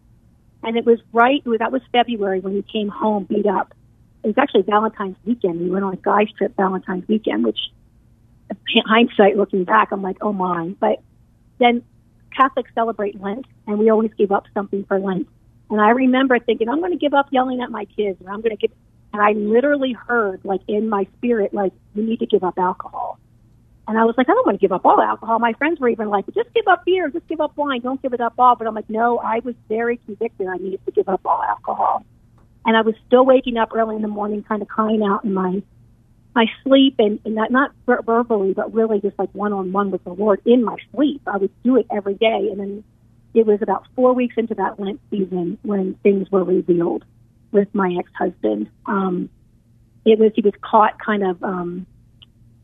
And 0.64 0.76
it 0.76 0.84
was 0.84 0.98
right, 1.12 1.42
that 1.60 1.70
was 1.70 1.82
February 1.92 2.40
when 2.40 2.54
he 2.54 2.62
came 2.62 2.88
home 2.88 3.24
beat 3.24 3.46
up. 3.46 3.74
It 4.24 4.28
was 4.28 4.38
actually 4.38 4.62
Valentine's 4.62 5.16
weekend. 5.24 5.60
We 5.60 5.70
went 5.70 5.84
on 5.84 5.92
a 5.92 5.98
guy's 5.98 6.32
trip 6.36 6.56
Valentine's 6.56 7.06
weekend, 7.06 7.44
which 7.44 7.58
hindsight 8.86 9.36
looking 9.36 9.62
back, 9.62 9.92
I'm 9.92 10.02
like, 10.02 10.16
oh 10.20 10.32
my. 10.32 10.74
But 10.80 11.00
then 11.60 11.84
Catholics 12.36 12.70
celebrate 12.74 13.20
Lent 13.20 13.46
and 13.66 13.78
we 13.78 13.90
always 13.90 14.10
give 14.16 14.32
up 14.32 14.44
something 14.54 14.84
for 14.84 14.98
Lent. 14.98 15.28
And 15.70 15.80
I 15.80 15.90
remember 15.90 16.38
thinking, 16.38 16.68
I'm 16.68 16.80
going 16.80 16.92
to 16.92 16.98
give 16.98 17.14
up 17.14 17.26
yelling 17.30 17.60
at 17.62 17.70
my 17.70 17.84
kids 17.84 18.20
and 18.20 18.28
I'm 18.28 18.40
going 18.40 18.56
to 18.56 18.60
give, 18.60 18.70
and 19.12 19.22
I 19.22 19.32
literally 19.32 19.92
heard 19.92 20.44
like 20.44 20.60
in 20.68 20.88
my 20.88 21.06
spirit, 21.16 21.54
like, 21.54 21.72
you 21.94 22.02
need 22.02 22.20
to 22.20 22.26
give 22.26 22.44
up 22.44 22.58
alcohol. 22.58 23.18
And 23.86 23.98
I 23.98 24.04
was 24.04 24.14
like, 24.16 24.28
I 24.28 24.32
don't 24.32 24.46
want 24.46 24.58
to 24.58 24.64
give 24.64 24.72
up 24.72 24.86
all 24.86 25.00
alcohol. 25.00 25.38
My 25.38 25.52
friends 25.54 25.78
were 25.78 25.88
even 25.88 26.08
like, 26.08 26.24
just 26.34 26.52
give 26.54 26.66
up 26.68 26.84
beer, 26.84 27.10
just 27.10 27.26
give 27.28 27.40
up 27.40 27.56
wine, 27.56 27.80
don't 27.80 28.00
give 28.00 28.14
it 28.14 28.20
up 28.20 28.34
all. 28.38 28.56
But 28.56 28.66
I'm 28.66 28.74
like, 28.74 28.88
no, 28.88 29.18
I 29.18 29.40
was 29.40 29.54
very 29.68 29.98
convicted 29.98 30.46
I 30.46 30.56
needed 30.56 30.84
to 30.86 30.92
give 30.92 31.08
up 31.08 31.20
all 31.24 31.42
alcohol. 31.42 32.04
And 32.64 32.76
I 32.76 32.80
was 32.80 32.94
still 33.06 33.26
waking 33.26 33.58
up 33.58 33.74
early 33.74 33.96
in 33.96 34.02
the 34.02 34.08
morning, 34.08 34.42
kind 34.42 34.62
of 34.62 34.68
crying 34.68 35.02
out 35.02 35.24
in 35.24 35.34
my 35.34 35.62
my 36.34 36.46
sleep, 36.62 36.96
and, 36.98 37.20
and 37.24 37.34
not 37.34 37.50
not 37.50 37.72
ver- 37.86 38.02
verbally, 38.02 38.52
but 38.54 38.74
really 38.74 39.00
just 39.00 39.18
like 39.18 39.30
one 39.32 39.52
on 39.52 39.72
one 39.72 39.90
with 39.90 40.02
the 40.04 40.12
Lord 40.12 40.40
in 40.44 40.64
my 40.64 40.76
sleep. 40.92 41.22
I 41.26 41.36
would 41.36 41.52
do 41.62 41.76
it 41.76 41.86
every 41.90 42.14
day, 42.14 42.48
and 42.50 42.58
then 42.58 42.84
it 43.34 43.46
was 43.46 43.60
about 43.62 43.86
four 43.94 44.12
weeks 44.12 44.34
into 44.36 44.54
that 44.54 44.78
Lent 44.78 45.00
season 45.10 45.58
when 45.62 45.94
things 46.02 46.30
were 46.30 46.44
revealed 46.44 47.04
with 47.52 47.68
my 47.72 47.94
ex 47.98 48.10
husband. 48.18 48.68
Um, 48.86 49.28
it 50.04 50.18
was 50.18 50.32
he 50.34 50.42
was 50.42 50.54
caught 50.60 50.98
kind 50.98 51.24
of 51.24 51.42
um, 51.42 51.86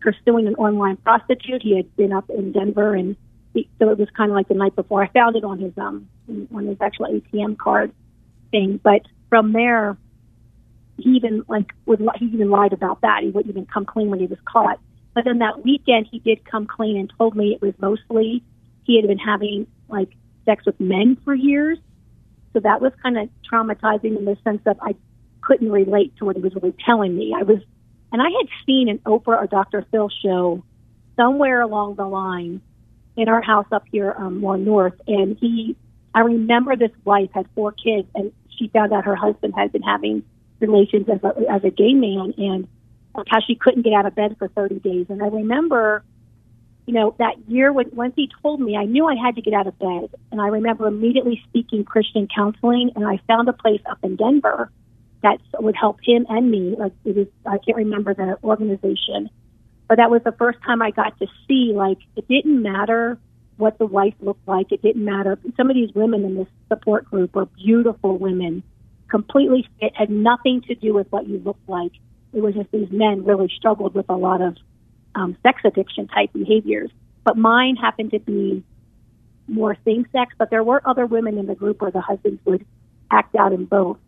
pursuing 0.00 0.46
an 0.46 0.54
online 0.56 0.96
prostitute. 0.96 1.62
He 1.62 1.76
had 1.76 1.94
been 1.96 2.12
up 2.12 2.28
in 2.30 2.52
Denver, 2.52 2.94
and 2.94 3.16
he, 3.54 3.68
so 3.78 3.90
it 3.90 3.98
was 3.98 4.08
kind 4.16 4.30
of 4.30 4.34
like 4.36 4.48
the 4.48 4.54
night 4.54 4.76
before. 4.76 5.02
I 5.02 5.08
found 5.08 5.36
it 5.36 5.44
on 5.44 5.58
his 5.58 5.72
um 5.78 6.08
on 6.54 6.66
his 6.66 6.76
actual 6.80 7.06
ATM 7.06 7.56
card 7.58 7.92
thing. 8.50 8.80
But 8.82 9.02
from 9.28 9.52
there, 9.52 9.96
he 11.02 11.10
even 11.10 11.44
like 11.48 11.72
would 11.86 12.00
he 12.16 12.26
even 12.26 12.50
lied 12.50 12.72
about 12.72 13.00
that. 13.02 13.22
He 13.22 13.30
wouldn't 13.30 13.50
even 13.50 13.66
come 13.66 13.84
clean 13.84 14.10
when 14.10 14.20
he 14.20 14.26
was 14.26 14.38
caught. 14.44 14.78
But 15.14 15.24
then 15.24 15.38
that 15.38 15.64
weekend, 15.64 16.06
he 16.10 16.20
did 16.20 16.44
come 16.44 16.66
clean 16.66 16.96
and 16.96 17.12
told 17.18 17.34
me 17.34 17.54
it 17.54 17.62
was 17.62 17.74
mostly 17.80 18.42
he 18.84 18.96
had 18.96 19.06
been 19.06 19.18
having 19.18 19.66
like 19.88 20.10
sex 20.44 20.64
with 20.66 20.78
men 20.80 21.16
for 21.24 21.34
years. 21.34 21.78
So 22.52 22.60
that 22.60 22.80
was 22.80 22.92
kind 23.02 23.18
of 23.18 23.28
traumatizing 23.50 24.18
in 24.18 24.24
the 24.24 24.36
sense 24.42 24.60
that 24.64 24.76
I 24.82 24.94
couldn't 25.40 25.70
relate 25.70 26.16
to 26.18 26.24
what 26.24 26.36
he 26.36 26.42
was 26.42 26.54
really 26.54 26.74
telling 26.84 27.16
me. 27.16 27.34
I 27.36 27.42
was, 27.42 27.58
and 28.12 28.20
I 28.20 28.26
had 28.28 28.48
seen 28.66 28.88
an 28.88 28.98
Oprah 28.98 29.42
or 29.42 29.46
Dr. 29.46 29.86
Phil 29.90 30.10
show 30.22 30.64
somewhere 31.16 31.60
along 31.60 31.96
the 31.96 32.06
line 32.06 32.60
in 33.16 33.28
our 33.28 33.42
house 33.42 33.66
up 33.72 33.84
here 33.90 34.14
um, 34.16 34.40
more 34.40 34.58
north, 34.58 35.00
and 35.06 35.36
he. 35.40 35.76
I 36.12 36.20
remember 36.20 36.74
this 36.74 36.90
wife 37.04 37.30
had 37.32 37.46
four 37.54 37.70
kids, 37.70 38.08
and 38.16 38.32
she 38.58 38.68
found 38.68 38.92
out 38.92 39.04
her 39.04 39.14
husband 39.14 39.54
had 39.56 39.70
been 39.70 39.82
having 39.82 40.24
relations 40.60 41.08
as 41.08 41.22
a, 41.22 41.50
as 41.50 41.64
a 41.64 41.70
gay 41.70 41.94
man, 41.94 42.34
and 42.38 42.68
like 43.14 43.26
how 43.28 43.40
she 43.40 43.54
couldn't 43.54 43.82
get 43.82 43.92
out 43.92 44.06
of 44.06 44.14
bed 44.14 44.36
for 44.38 44.48
30 44.48 44.80
days. 44.80 45.06
And 45.08 45.22
I 45.22 45.26
remember, 45.26 46.04
you 46.86 46.94
know, 46.94 47.14
that 47.18 47.34
year 47.48 47.72
when 47.72 47.90
once 47.92 48.14
he 48.16 48.30
told 48.42 48.60
me, 48.60 48.76
I 48.76 48.84
knew 48.84 49.06
I 49.06 49.16
had 49.16 49.36
to 49.36 49.42
get 49.42 49.54
out 49.54 49.66
of 49.66 49.78
bed, 49.78 50.10
and 50.30 50.40
I 50.40 50.48
remember 50.48 50.86
immediately 50.86 51.42
seeking 51.52 51.84
Christian 51.84 52.28
counseling, 52.34 52.92
and 52.94 53.06
I 53.06 53.20
found 53.26 53.48
a 53.48 53.52
place 53.52 53.82
up 53.90 53.98
in 54.02 54.16
Denver 54.16 54.70
that 55.22 55.38
would 55.58 55.76
help 55.76 55.98
him 56.02 56.26
and 56.28 56.50
me. 56.50 56.76
Like 56.78 56.92
it 57.04 57.16
was, 57.16 57.26
I 57.46 57.58
can't 57.58 57.76
remember 57.76 58.14
the 58.14 58.38
organization, 58.42 59.30
but 59.88 59.96
that 59.96 60.10
was 60.10 60.22
the 60.24 60.32
first 60.32 60.58
time 60.64 60.82
I 60.82 60.90
got 60.90 61.18
to 61.18 61.26
see 61.46 61.72
like 61.74 61.98
it 62.16 62.26
didn't 62.28 62.62
matter 62.62 63.18
what 63.60 63.78
the 63.78 63.86
wife 63.86 64.14
looked 64.20 64.48
like. 64.48 64.72
It 64.72 64.82
didn't 64.82 65.04
matter. 65.04 65.38
Some 65.56 65.70
of 65.70 65.76
these 65.76 65.90
women 65.94 66.24
in 66.24 66.36
this 66.36 66.48
support 66.68 67.04
group 67.04 67.34
were 67.34 67.46
beautiful 67.46 68.16
women, 68.16 68.62
completely 69.10 69.68
fit, 69.80 69.92
had 69.94 70.10
nothing 70.10 70.62
to 70.62 70.74
do 70.74 70.94
with 70.94 71.10
what 71.10 71.26
you 71.26 71.38
looked 71.38 71.68
like. 71.68 71.92
It 72.32 72.40
was 72.40 72.54
just 72.54 72.70
these 72.70 72.90
men 72.90 73.24
really 73.24 73.50
struggled 73.56 73.94
with 73.94 74.08
a 74.08 74.16
lot 74.16 74.40
of 74.40 74.56
um, 75.14 75.36
sex 75.42 75.60
addiction 75.64 76.08
type 76.08 76.32
behaviors. 76.32 76.90
But 77.24 77.36
mine 77.36 77.76
happened 77.76 78.12
to 78.12 78.20
be 78.20 78.64
more 79.48 79.76
same 79.84 80.06
sex, 80.12 80.32
but 80.38 80.50
there 80.50 80.62
were 80.62 80.80
other 80.84 81.06
women 81.06 81.36
in 81.36 81.46
the 81.46 81.54
group 81.54 81.82
where 81.82 81.90
the 81.90 82.00
husbands 82.00 82.40
would 82.44 82.64
act 83.10 83.34
out 83.34 83.52
in 83.52 83.64
both. 83.64 83.98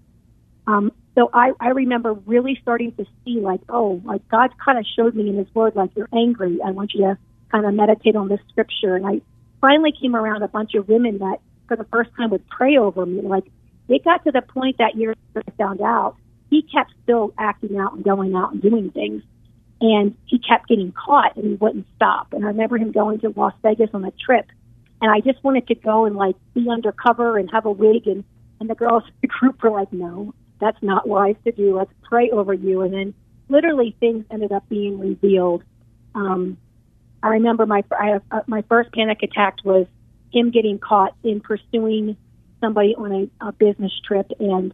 Um, 0.67 0.93
so 1.15 1.29
I, 1.35 1.53
I 1.61 1.71
remember 1.71 2.15
really 2.15 2.59
starting 2.63 2.93
to 2.93 3.05
see 3.25 3.41
like, 3.41 3.61
oh, 3.69 4.01
like 4.05 4.27
God 4.29 4.51
kind 4.65 4.79
of 4.79 4.87
showed 4.97 5.15
me 5.15 5.29
in 5.29 5.37
His 5.37 5.53
Word, 5.55 5.75
like 5.75 5.91
you're 5.97 6.09
angry. 6.15 6.59
I 6.65 6.71
want 6.71 6.95
you 6.95 7.01
to 7.03 7.19
kind 7.51 7.67
of 7.67 7.75
meditate 7.75 8.17
on 8.17 8.29
this 8.29 8.41
scripture. 8.49 8.97
And 8.97 9.07
I 9.07 9.21
finally 9.61 9.93
came 9.93 10.15
around 10.15 10.43
a 10.43 10.49
bunch 10.49 10.75
of 10.75 10.89
women 10.89 11.19
that, 11.19 11.39
for 11.69 11.77
the 11.77 11.85
first 11.85 12.11
time, 12.17 12.31
would 12.31 12.49
pray 12.49 12.79
over 12.79 13.05
me. 13.05 13.21
Like 13.21 13.45
it 13.89 14.05
got 14.05 14.25
to 14.25 14.33
the 14.33 14.43
point 14.43 14.79
that 14.79 14.97
year 14.97 15.15
I 15.37 15.43
found 15.59 15.81
out 15.81 16.17
he 16.51 16.63
kept 16.63 16.93
still 17.03 17.33
acting 17.39 17.77
out 17.77 17.95
and 17.95 18.05
going 18.05 18.35
out 18.35 18.53
and 18.53 18.63
doing 18.63 18.91
things, 18.91 19.23
and 19.81 20.17
he 20.27 20.39
kept 20.39 20.69
getting 20.69 20.93
caught 20.93 21.37
and 21.37 21.45
he 21.47 21.55
wouldn't 21.55 21.87
stop. 21.97 22.33
And 22.33 22.45
I 22.45 22.49
remember 22.49 22.79
him 22.79 22.93
going 22.93 23.21
to 23.21 23.33
Las 23.35 23.55
Vegas 23.63 23.91
on 23.95 24.05
a 24.05 24.13
trip, 24.13 24.47
and 25.01 25.11
I 25.11 25.21
just 25.21 25.43
wanted 25.43 25.67
to 25.69 25.75
go 25.75 26.05
and 26.05 26.17
like 26.17 26.37
be 26.55 26.69
undercover 26.71 27.39
and 27.39 27.51
have 27.51 27.67
a 27.67 27.71
wig 27.71 28.07
and 28.07 28.25
and 28.61 28.71
the 28.71 28.77
girls 28.77 29.03
in 29.07 29.13
the 29.23 29.29
group 29.29 29.61
were 29.61 29.71
like, 29.71 29.93
no, 29.93 30.33
that's 30.61 30.81
not 30.83 31.09
wise 31.09 31.35
to 31.45 31.51
do. 31.51 31.77
Let's 31.77 31.91
pray 32.05 32.31
over 32.31 32.55
you. 32.55 32.83
And 32.83 32.95
then 32.95 33.15
literally 33.49 33.97
things 33.99 34.25
ended 34.31 34.53
up 34.53 34.69
being 34.69 35.01
revealed. 35.01 35.65
Um, 36.15 36.57
I 37.25 37.29
remember 37.29 37.67
my 37.67 37.83
I, 37.91 38.21
uh, 38.31 38.43
my 38.47 38.63
first 38.69 38.93
panic 38.93 39.23
attack 39.23 39.57
was 39.65 39.87
him 40.33 40.53
getting 40.53 40.79
caught 40.79 41.17
in 41.25 41.41
pursuing 41.41 42.17
somebody 42.63 42.95
on 42.95 43.13
a, 43.13 43.49
a 43.49 43.53
business 43.53 43.93
trip, 44.07 44.31
and 44.41 44.73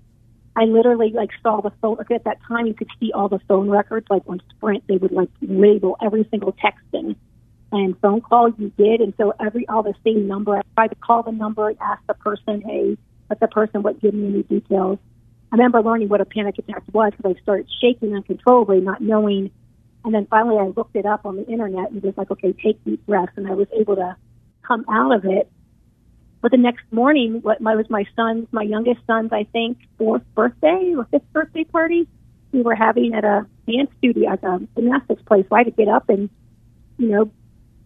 I 0.55 0.65
literally 0.65 1.11
like 1.13 1.31
saw 1.43 1.61
the 1.61 1.73
phone. 1.83 1.99
At 2.01 2.25
that 2.25 2.39
time, 2.47 2.67
you 2.67 2.75
could 2.75 2.89
see 3.01 3.11
all 3.13 3.29
the 3.29 3.41
phone 3.49 3.69
records. 3.69 4.07
Like 4.09 4.23
on 4.29 4.41
Sprint, 4.51 4.85
they 4.87 4.97
would 4.97 5.13
like 5.13 5.31
label 5.41 5.97
every 6.01 6.29
single 6.31 6.53
texting 6.53 7.17
and 7.73 7.99
phone 8.01 8.21
call 8.21 8.51
you 8.59 8.73
did, 8.79 9.01
and 9.01 9.13
so 9.17 9.35
every 9.41 9.67
all 9.69 9.83
the 9.83 9.95
same 10.05 10.27
number. 10.27 10.57
I 10.57 10.63
tried 10.75 10.89
to 10.89 10.95
call 10.97 11.23
the 11.23 11.33
number 11.33 11.69
and 11.69 11.79
ask 11.81 12.01
the 12.07 12.15
person, 12.15 12.63
"Hey," 12.63 12.97
but 13.29 13.41
the 13.41 13.49
person 13.49 13.83
wouldn't 13.83 14.03
give 14.03 14.15
me 14.15 14.29
any 14.29 14.43
details. 14.43 14.99
I 15.53 15.57
remember 15.57 15.83
learning 15.83 16.09
what 16.09 16.21
a 16.21 16.25
panic 16.25 16.59
attack 16.59 16.83
was 16.93 17.13
because 17.17 17.37
I 17.37 17.43
started 17.43 17.69
shaking 17.81 18.15
uncontrollably, 18.15 18.81
not 18.81 19.01
knowing. 19.01 19.51
And 20.05 20.15
then 20.15 20.27
finally, 20.27 20.59
I 20.59 20.67
looked 20.69 20.95
it 20.97 21.07
up 21.07 21.27
on 21.27 21.37
the 21.37 21.47
internet 21.47 21.91
and 21.91 22.03
was 22.03 22.17
like, 22.17 22.31
okay, 22.31 22.53
take 22.53 22.83
deep 22.85 23.05
breaths, 23.07 23.33
and 23.37 23.47
I 23.47 23.55
was 23.55 23.67
able 23.73 23.97
to 23.97 24.17
come 24.63 24.85
out 24.89 25.15
of 25.15 25.25
it. 25.25 25.51
But 26.41 26.53
the 26.53 26.57
next 26.57 26.85
morning, 26.91 27.41
what 27.43 27.61
my 27.61 27.75
was 27.75 27.91
my 27.91 28.07
son's, 28.15 28.47
my 28.53 28.63
youngest 28.63 29.01
son's, 29.07 29.33
I 29.33 29.45
think, 29.45 29.79
fourth 29.99 30.23
birthday 30.35 30.95
or 30.97 31.05
fifth 31.11 31.33
birthday 31.33 31.65
party. 31.65 32.07
We 32.53 32.63
were 32.63 32.75
having 32.75 33.13
at 33.15 33.25
a 33.25 33.47
dance 33.67 33.91
studio, 33.99 34.31
at 34.31 34.45
a 34.45 34.67
gymnastics 34.77 35.23
place. 35.23 35.45
So 35.49 35.57
I 35.57 35.61
had 35.61 35.65
to 35.65 35.71
get 35.73 35.89
up 35.89 36.09
and, 36.09 36.31
you 36.97 37.09
know, 37.09 37.31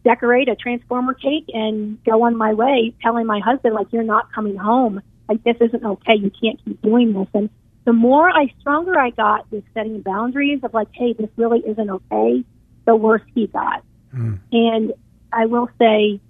decorate 0.05 0.49
a 0.49 0.57
transformer 0.57 1.15
cake 1.15 1.47
and 1.49 2.03
go 2.05 2.23
on 2.23 2.37
my 2.37 2.53
way, 2.53 2.95
telling 3.03 3.27
my 3.27 3.41
husband 3.41 3.75
like, 3.75 3.93
"You're 3.93 4.03
not 4.03 4.33
coming 4.33 4.57
home." 4.57 5.03
like 5.33 5.43
this 5.45 5.57
isn't 5.61 5.85
okay. 5.85 6.17
You 6.17 6.31
can't 6.31 6.63
keep 6.65 6.81
doing 6.83 7.13
this. 7.13 7.29
And 7.35 7.49
the 7.85 7.93
more 7.93 8.29
I 8.29 8.53
stronger 8.61 8.99
I 8.99 9.11
got 9.11 9.51
with 9.51 9.65
setting 9.75 10.01
boundaries 10.03 10.61
of 10.63 10.75
like, 10.75 10.89
hey, 10.93 11.15
this 11.15 11.31
really 11.37 11.61
isn't 11.61 11.91
okay, 11.91 12.45
the 12.85 12.97
worse 12.97 13.23
he 13.35 13.47
got. 13.47 13.85
Mm. 14.15 14.41
And 14.53 14.93
I 15.33 15.47
will 15.47 15.69
say, 15.79 16.21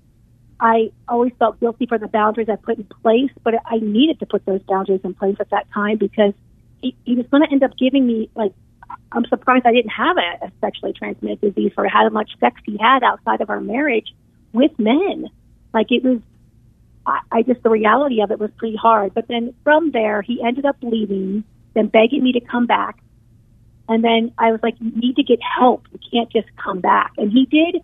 I 0.62 0.92
always 1.08 1.32
felt 1.40 1.58
guilty 1.58 1.86
for 1.86 1.98
the 1.98 2.06
boundaries 2.06 2.48
I 2.48 2.54
put 2.54 2.78
in 2.78 2.84
place, 2.84 3.32
but 3.42 3.54
I 3.66 3.78
needed 3.78 4.20
to 4.20 4.26
put 4.26 4.46
those 4.46 4.62
boundaries 4.62 5.00
in 5.02 5.12
place 5.12 5.36
at 5.40 5.50
that 5.50 5.66
time 5.74 5.98
because 5.98 6.34
he, 6.80 6.96
he 7.04 7.16
was 7.16 7.26
going 7.26 7.42
to 7.42 7.50
end 7.50 7.62
up 7.64 7.76
giving 7.76 8.06
me 8.06 8.30
like. 8.34 8.52
I'm 9.10 9.24
surprised 9.26 9.64
I 9.64 9.72
didn't 9.72 9.90
have 9.90 10.18
a, 10.18 10.46
a 10.46 10.52
sexually 10.60 10.92
transmitted 10.92 11.40
disease 11.40 11.72
or 11.78 11.88
how 11.88 12.08
much 12.10 12.30
sex 12.40 12.60
he 12.64 12.76
had 12.78 13.02
outside 13.02 13.40
of 13.40 13.48
our 13.48 13.60
marriage 13.60 14.14
with 14.52 14.70
men. 14.78 15.30
Like 15.72 15.86
it 15.90 16.04
was 16.04 16.20
I, 17.06 17.20
I 17.30 17.42
just 17.42 17.62
the 17.62 17.70
reality 17.70 18.20
of 18.22 18.30
it 18.30 18.38
was 18.38 18.50
pretty 18.56 18.76
hard. 18.76 19.14
But 19.14 19.28
then 19.28 19.54
from 19.64 19.90
there, 19.90 20.22
he 20.22 20.42
ended 20.42 20.66
up 20.66 20.76
leaving, 20.82 21.44
then 21.74 21.88
begging 21.88 22.22
me 22.22 22.32
to 22.32 22.40
come 22.40 22.66
back. 22.66 23.02
And 23.88 24.04
then 24.04 24.32
I 24.38 24.52
was 24.52 24.60
like, 24.62 24.74
you 24.80 24.92
need 24.94 25.16
to 25.16 25.22
get 25.22 25.40
help. 25.42 25.86
You 25.92 25.98
can't 26.12 26.30
just 26.30 26.48
come 26.62 26.80
back. 26.80 27.12
And 27.18 27.32
he 27.32 27.46
did. 27.46 27.82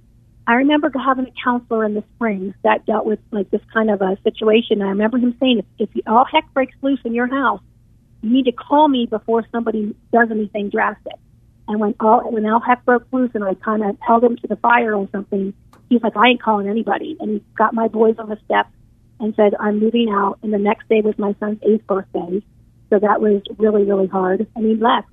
I 0.49 0.55
remember 0.55 0.91
having 0.99 1.27
a 1.27 1.33
counselor 1.45 1.85
in 1.85 1.93
the 1.93 2.03
spring 2.15 2.55
that 2.65 2.87
dealt 2.87 3.05
with 3.05 3.19
like 3.31 3.51
this 3.51 3.61
kind 3.71 3.91
of 3.91 4.01
a 4.01 4.17
situation. 4.23 4.81
I 4.81 4.89
remember 4.89 5.19
him 5.19 5.37
saying, 5.39 5.63
if, 5.79 5.91
if 5.95 6.03
all 6.07 6.25
heck 6.25 6.51
breaks 6.55 6.75
loose 6.81 7.01
in 7.05 7.13
your 7.13 7.27
house, 7.27 7.61
you 8.23 8.31
need 8.31 8.47
to 8.47 8.53
call 8.53 8.89
me 8.89 9.05
before 9.05 9.45
somebody 9.53 9.95
does 10.11 10.31
anything 10.31 10.71
drastic. 10.71 11.13
And 11.69 11.79
when 11.79 11.95
all 12.01 12.33
when 12.33 12.47
all 12.47 12.61
heck 12.61 12.83
broke 12.87 13.07
loose, 13.13 13.31
and 13.35 13.45
I 13.45 13.55
kind 13.55 13.85
of 13.85 13.99
held 14.01 14.25
him 14.25 14.37
to 14.39 14.47
the 14.47 14.57
fire 14.57 14.95
or 14.95 15.07
something, 15.13 15.53
he's 15.91 16.03
like, 16.03 16.17
I 16.17 16.29
ain't 16.29 16.43
calling 16.43 16.67
anybody. 16.67 17.19
And 17.21 17.31
he 17.31 17.45
got 17.55 17.75
my 17.75 17.89
boys 17.89 18.15
on 18.19 18.31
the 18.31 18.39
steps 18.47 18.71
and 19.21 19.35
said, 19.35 19.55
I'm 19.61 19.79
moving 19.79 20.09
out. 20.09 20.39
And 20.43 20.51
the 20.51 20.59
next 20.59 20.89
day 20.89 21.03
was 21.03 21.19
my 21.19 21.35
son's 21.41 21.59
eighth 21.63 21.87
birthday. 21.87 22.43
So 22.89 22.99
that 22.99 23.21
was 23.21 23.43
really, 23.59 23.85
really 23.85 24.07
hard. 24.07 24.47
And 24.57 24.65
he 24.65 24.77
left. 24.77 25.09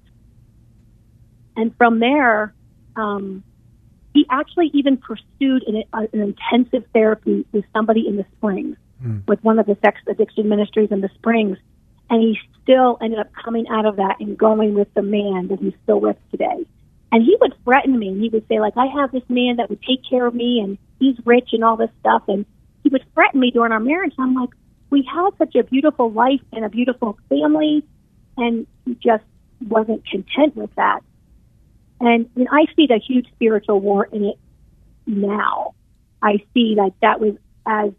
And 1.58 1.76
from 1.76 2.00
there, 2.00 2.54
um, 2.96 3.44
he 4.16 4.26
actually 4.32 4.72
even 4.74 4.98
pursued 4.98 5.62
an, 5.68 5.84
an 5.94 6.08
intensive 6.14 6.84
therapy 6.94 7.46
with 7.52 7.66
somebody 7.74 8.08
in 8.08 8.16
the 8.16 8.26
Springs, 8.38 8.78
Mm. 9.04 9.28
with 9.28 9.44
one 9.44 9.60
of 9.60 9.66
the 9.66 9.78
sex 9.84 10.00
addiction 10.08 10.48
ministries 10.48 10.90
in 10.90 11.02
the 11.02 11.10
Springs. 11.16 11.58
And 12.10 12.22
he 12.22 12.40
still 12.64 12.98
ended 13.02 13.20
up 13.20 13.28
coming 13.44 13.68
out 13.68 13.86
of 13.86 13.98
that 13.98 14.22
and 14.22 14.38
going 14.38 14.74
with 14.74 14.88
the 14.94 15.02
man 15.02 15.50
that 15.50 15.60
he's 15.60 15.74
still 15.84 16.00
with 16.00 16.16
today. 16.32 16.66
And 17.12 17.22
he 17.22 17.36
would 17.42 17.54
threaten 17.66 18.00
me 18.00 18.08
and 18.08 18.22
he 18.22 18.30
would 18.30 18.48
say, 18.48 18.62
like, 18.62 18.78
I 18.78 18.86
have 18.86 19.12
this 19.12 19.28
man 19.28 19.58
that 19.58 19.70
would 19.70 19.82
take 19.84 20.00
care 20.10 20.26
of 20.26 20.34
me 20.34 20.62
and 20.62 20.78
he's 21.00 21.18
rich 21.26 21.50
and 21.52 21.62
all 21.62 21.76
this 21.76 21.90
stuff. 22.00 22.24
And 22.30 22.46
he 22.84 22.90
would 22.90 23.04
threaten 23.14 23.42
me 23.42 23.52
during 23.52 23.74
our 23.74 23.82
marriage. 23.82 24.14
And 24.18 24.28
I'm 24.30 24.36
like, 24.42 24.52
we 24.92 25.02
had 25.04 25.32
such 25.38 25.56
a 25.56 25.64
beautiful 25.64 26.10
life 26.10 26.42
and 26.54 26.64
a 26.64 26.70
beautiful 26.70 27.18
family, 27.28 27.84
and 28.38 28.66
he 28.86 28.96
just 28.96 29.26
wasn't 29.68 30.06
content 30.08 30.56
with 30.56 30.74
that. 30.76 31.02
And 32.00 32.10
I, 32.10 32.40
mean, 32.40 32.48
I 32.52 32.66
see 32.76 32.88
the 32.88 33.00
huge 33.06 33.28
spiritual 33.34 33.80
war 33.80 34.06
in 34.06 34.26
it 34.26 34.40
now. 35.06 35.76
I 36.22 36.44
see 36.54 36.76
like 36.78 36.94
that 37.02 37.20
was 37.20 37.36
as 37.66 37.92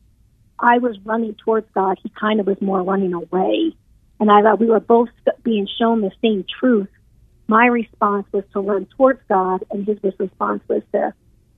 I 0.58 0.78
was 0.78 0.98
running 1.04 1.34
towards 1.34 1.68
God, 1.74 1.98
he 2.02 2.08
kind 2.08 2.40
of 2.40 2.46
was 2.46 2.60
more 2.60 2.82
running 2.82 3.12
away. 3.12 3.74
And 4.18 4.30
I 4.30 4.42
thought 4.42 4.60
we 4.60 4.66
were 4.66 4.80
both 4.80 5.10
being 5.42 5.68
shown 5.78 6.00
the 6.00 6.10
same 6.22 6.44
truth. 6.58 6.88
My 7.48 7.66
response 7.66 8.26
was 8.32 8.44
to 8.52 8.60
run 8.60 8.86
towards 8.96 9.20
God, 9.28 9.64
and 9.70 9.86
his 9.86 9.98
response 10.18 10.62
was 10.68 10.82
to 10.92 11.12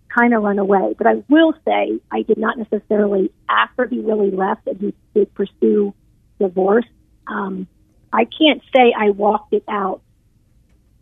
kind 0.09 0.35
of 0.35 0.42
run 0.42 0.59
away. 0.59 0.95
But 0.99 1.07
I 1.07 1.23
will 1.28 1.54
say 1.64 2.00
I 2.11 2.23
did 2.23 2.38
not 2.38 2.59
necessarily, 2.59 3.30
after 3.49 3.87
he 3.87 4.00
really 4.00 4.30
left 4.30 4.66
and 4.66 4.78
he 4.78 4.95
did 5.14 5.33
pursue 5.35 5.95
divorce, 6.40 6.87
um, 7.26 7.68
I 8.12 8.25
can't 8.25 8.62
say 8.75 8.92
I 8.97 9.11
walked 9.11 9.52
it 9.52 9.64
out 9.68 10.02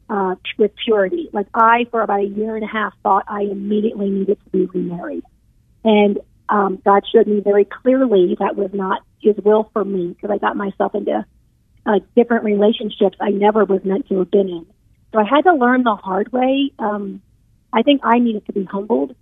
uh, 0.09 0.37
with 0.59 0.73
purity. 0.85 1.29
Like 1.33 1.47
I, 1.55 1.87
for 1.91 2.01
about 2.01 2.21
a 2.21 2.27
year 2.27 2.55
and 2.55 2.65
a 2.65 2.69
half, 2.69 2.95
thought 3.03 3.25
I 3.29 3.43
immediately 3.43 4.11
needed 4.11 4.39
to 4.45 4.51
be 4.51 4.67
remarried. 4.67 5.25
And 5.85 6.19
um, 6.49 6.81
God 6.85 7.03
showed 7.13 7.27
me 7.27 7.41
very 7.41 7.65
clearly 7.65 8.37
that 8.39 8.57
was 8.57 8.71
not 8.73 9.03
his 9.21 9.37
will 9.45 9.71
for 9.73 9.85
me 9.85 10.09
because 10.09 10.31
I 10.31 10.39
got 10.39 10.57
myself 10.57 10.95
into 10.95 11.25
uh, 11.85 11.99
different 12.15 12.45
relationships 12.45 13.17
I 13.21 13.31
never 13.31 13.65
was 13.65 13.85
meant 13.85 14.09
to 14.09 14.19
have 14.21 14.31
been 14.31 14.49
in. 14.49 14.67
So 15.13 15.21
I 15.21 15.25
had 15.25 15.43
to 15.43 15.55
learn 15.55 15.83
the 15.83 15.95
hard 15.95 16.33
way. 16.33 16.73
Um, 16.79 17.23
I 17.73 17.83
think 17.83 18.03
I 18.05 18.19
needed 18.19 18.47
to 18.47 18.53
be 18.53 18.65
humbled 18.65 19.15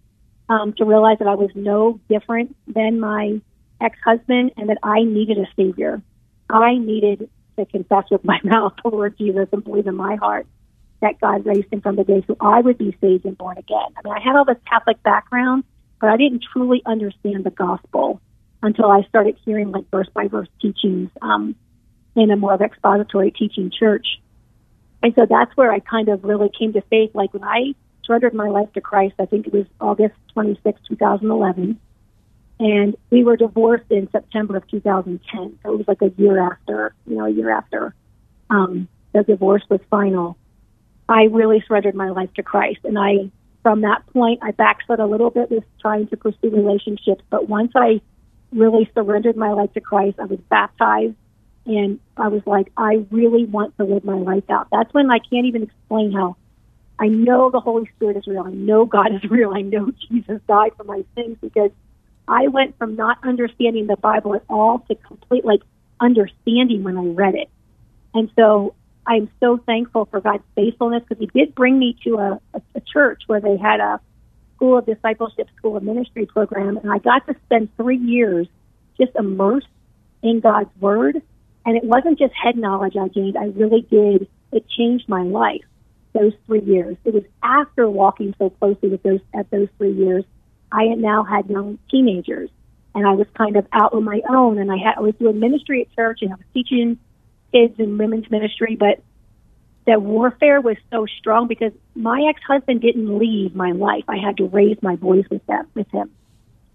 um, 0.48 0.74
to 0.74 0.84
realize 0.84 1.18
that 1.18 1.28
I 1.28 1.34
was 1.34 1.50
no 1.54 2.00
different 2.08 2.56
than 2.66 3.00
my 3.00 3.40
ex 3.80 3.96
husband 4.04 4.52
and 4.56 4.68
that 4.68 4.78
I 4.82 5.02
needed 5.02 5.38
a 5.38 5.46
savior. 5.56 6.02
I 6.48 6.76
needed 6.76 7.28
to 7.58 7.66
confess 7.66 8.04
with 8.10 8.24
my 8.24 8.38
mouth 8.44 8.74
the 8.82 8.90
Lord 8.90 9.16
Jesus 9.16 9.48
and 9.52 9.64
believe 9.64 9.86
in 9.86 9.96
my 9.96 10.16
heart 10.16 10.46
that 11.00 11.20
God 11.20 11.44
raised 11.44 11.72
him 11.72 11.80
from 11.80 11.96
the 11.96 12.04
dead 12.04 12.24
so 12.26 12.36
I 12.40 12.60
would 12.60 12.78
be 12.78 12.96
saved 13.00 13.24
and 13.24 13.36
born 13.36 13.58
again. 13.58 13.88
I 13.96 14.00
mean, 14.04 14.14
I 14.14 14.20
had 14.20 14.36
all 14.36 14.44
this 14.44 14.56
Catholic 14.68 15.02
background, 15.02 15.64
but 16.00 16.10
I 16.10 16.16
didn't 16.16 16.44
truly 16.52 16.82
understand 16.86 17.44
the 17.44 17.50
gospel 17.50 18.20
until 18.62 18.90
I 18.90 19.02
started 19.02 19.36
hearing 19.44 19.70
like 19.70 19.90
verse 19.90 20.08
by 20.14 20.28
verse 20.28 20.48
teachings 20.60 21.10
um, 21.20 21.54
in 22.16 22.30
a 22.30 22.36
more 22.36 22.54
of 22.54 22.62
expository 22.62 23.30
teaching 23.30 23.70
church. 23.70 24.06
And 25.02 25.14
so 25.14 25.26
that's 25.28 25.54
where 25.56 25.70
I 25.70 25.80
kind 25.80 26.08
of 26.08 26.24
really 26.24 26.50
came 26.58 26.72
to 26.72 26.80
faith. 26.82 27.10
Like 27.14 27.34
when 27.34 27.44
I 27.44 27.74
surrendered 28.04 28.34
my 28.34 28.48
life 28.48 28.72
to 28.72 28.80
Christ, 28.80 29.14
I 29.18 29.26
think 29.26 29.46
it 29.46 29.52
was 29.52 29.66
August 29.80 30.14
26, 30.32 30.80
2011. 30.88 31.78
And 32.60 32.96
we 33.10 33.24
were 33.24 33.36
divorced 33.36 33.90
in 33.90 34.08
September 34.10 34.56
of 34.56 34.66
2010. 34.68 35.58
So 35.62 35.72
it 35.72 35.76
was 35.76 35.88
like 35.88 36.00
a 36.00 36.12
year 36.16 36.38
after, 36.38 36.94
you 37.06 37.16
know, 37.16 37.26
a 37.26 37.30
year 37.30 37.50
after 37.50 37.94
um, 38.48 38.88
the 39.12 39.22
divorce 39.22 39.62
was 39.68 39.80
final. 39.90 40.36
I 41.08 41.24
really 41.24 41.62
surrendered 41.66 41.94
my 41.94 42.10
life 42.10 42.32
to 42.34 42.42
Christ. 42.42 42.80
And 42.84 42.98
I, 42.98 43.30
from 43.62 43.82
that 43.82 44.06
point, 44.12 44.40
I 44.42 44.52
backslid 44.52 45.00
a 45.00 45.06
little 45.06 45.30
bit 45.30 45.50
with 45.50 45.64
trying 45.80 46.08
to 46.08 46.16
pursue 46.16 46.50
relationships. 46.50 47.22
But 47.30 47.48
once 47.48 47.72
I 47.74 48.00
really 48.52 48.90
surrendered 48.94 49.36
my 49.36 49.52
life 49.52 49.72
to 49.74 49.80
Christ, 49.80 50.18
I 50.18 50.24
was 50.24 50.38
baptized 50.48 51.16
and 51.66 51.98
I 52.16 52.28
was 52.28 52.42
like, 52.46 52.70
I 52.76 53.06
really 53.10 53.44
want 53.44 53.76
to 53.78 53.84
live 53.84 54.04
my 54.04 54.16
life 54.16 54.48
out. 54.50 54.68
That's 54.70 54.92
when 54.92 55.10
I 55.10 55.18
can't 55.18 55.46
even 55.46 55.62
explain 55.64 56.12
how 56.12 56.36
I 56.98 57.08
know 57.08 57.50
the 57.50 57.60
Holy 57.60 57.90
Spirit 57.96 58.16
is 58.16 58.26
real. 58.26 58.44
I 58.46 58.50
know 58.50 58.84
God 58.84 59.14
is 59.14 59.24
real. 59.30 59.52
I 59.54 59.62
know 59.62 59.90
Jesus 60.08 60.40
died 60.46 60.72
for 60.76 60.84
my 60.84 61.04
sins 61.14 61.38
because 61.40 61.70
I 62.28 62.48
went 62.48 62.78
from 62.78 62.96
not 62.96 63.18
understanding 63.22 63.86
the 63.86 63.96
Bible 63.96 64.34
at 64.34 64.44
all 64.48 64.80
to 64.88 64.94
complete 64.94 65.44
like 65.44 65.60
understanding 66.00 66.82
when 66.84 66.96
I 66.96 67.06
read 67.06 67.34
it. 67.34 67.48
And 68.14 68.30
so 68.36 68.74
I'm 69.06 69.30
so 69.40 69.58
thankful 69.58 70.06
for 70.06 70.20
God's 70.20 70.44
faithfulness 70.54 71.02
because 71.06 71.20
He 71.20 71.38
did 71.38 71.54
bring 71.54 71.78
me 71.78 71.96
to 72.04 72.16
a, 72.16 72.40
a, 72.54 72.62
a 72.74 72.80
church 72.80 73.22
where 73.26 73.40
they 73.40 73.56
had 73.56 73.80
a 73.80 74.00
school 74.56 74.78
of 74.78 74.86
discipleship, 74.86 75.48
school 75.56 75.76
of 75.76 75.82
ministry 75.82 76.26
program, 76.26 76.76
and 76.78 76.90
I 76.90 76.98
got 76.98 77.26
to 77.26 77.34
spend 77.46 77.74
three 77.76 77.98
years 77.98 78.46
just 78.98 79.14
immersed 79.16 79.68
in 80.22 80.40
God's 80.40 80.70
Word. 80.80 81.20
And 81.66 81.76
it 81.76 81.84
wasn't 81.84 82.18
just 82.18 82.32
head 82.34 82.56
knowledge 82.56 82.96
I 82.96 83.08
gained; 83.08 83.36
I 83.36 83.46
really 83.46 83.82
did. 83.82 84.28
It 84.52 84.68
changed 84.68 85.08
my 85.08 85.22
life. 85.22 85.64
Those 86.12 86.32
three 86.46 86.60
years. 86.60 86.96
It 87.04 87.12
was 87.12 87.24
after 87.42 87.90
walking 87.90 88.34
so 88.38 88.50
closely 88.50 88.88
with 88.88 89.02
those 89.02 89.20
at 89.34 89.50
those 89.50 89.68
three 89.78 89.92
years, 89.92 90.24
I 90.70 90.84
had 90.84 90.98
now 90.98 91.24
had 91.24 91.50
young 91.50 91.78
teenagers, 91.90 92.50
and 92.94 93.06
I 93.06 93.14
was 93.14 93.26
kind 93.36 93.56
of 93.56 93.66
out 93.72 93.94
on 93.94 94.04
my 94.04 94.20
own. 94.28 94.58
And 94.58 94.70
I 94.70 94.76
had 94.76 94.94
I 94.96 95.00
was 95.00 95.14
doing 95.16 95.40
ministry 95.40 95.82
at 95.82 95.94
church, 95.96 96.20
and 96.22 96.32
I 96.32 96.36
was 96.36 96.46
teaching 96.54 96.98
kids 97.54 97.78
and 97.78 97.98
women's 97.98 98.28
ministry, 98.30 98.76
but 98.76 99.00
the 99.86 100.00
warfare 100.00 100.60
was 100.60 100.76
so 100.90 101.06
strong 101.18 101.46
because 101.46 101.72
my 101.94 102.26
ex-husband 102.28 102.80
didn't 102.80 103.18
leave 103.18 103.54
my 103.54 103.72
life. 103.72 104.04
I 104.08 104.16
had 104.16 104.38
to 104.38 104.46
raise 104.46 104.78
my 104.82 104.96
boys 104.96 105.24
with 105.30 105.44
them, 105.46 105.66
with 105.74 105.90
him. 105.90 106.10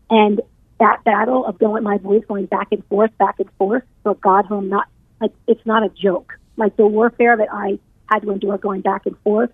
And 0.09 0.41
that 0.79 1.03
battle 1.03 1.45
of 1.45 1.57
going, 1.59 1.83
my 1.83 1.97
boys 1.97 2.23
going 2.27 2.45
back 2.45 2.67
and 2.71 2.85
forth, 2.85 3.11
back 3.17 3.39
and 3.39 3.49
forth, 3.57 3.83
but 4.03 4.21
God 4.21 4.45
home, 4.45 4.69
not 4.69 4.87
like, 5.19 5.33
it's 5.47 5.65
not 5.65 5.83
a 5.83 5.89
joke. 5.89 6.37
Like 6.55 6.77
the 6.77 6.85
warfare 6.85 7.35
that 7.35 7.49
I 7.51 7.79
had 8.05 8.21
to 8.21 8.31
endure 8.31 8.57
going 8.57 8.81
back 8.81 9.05
and 9.05 9.17
forth 9.19 9.51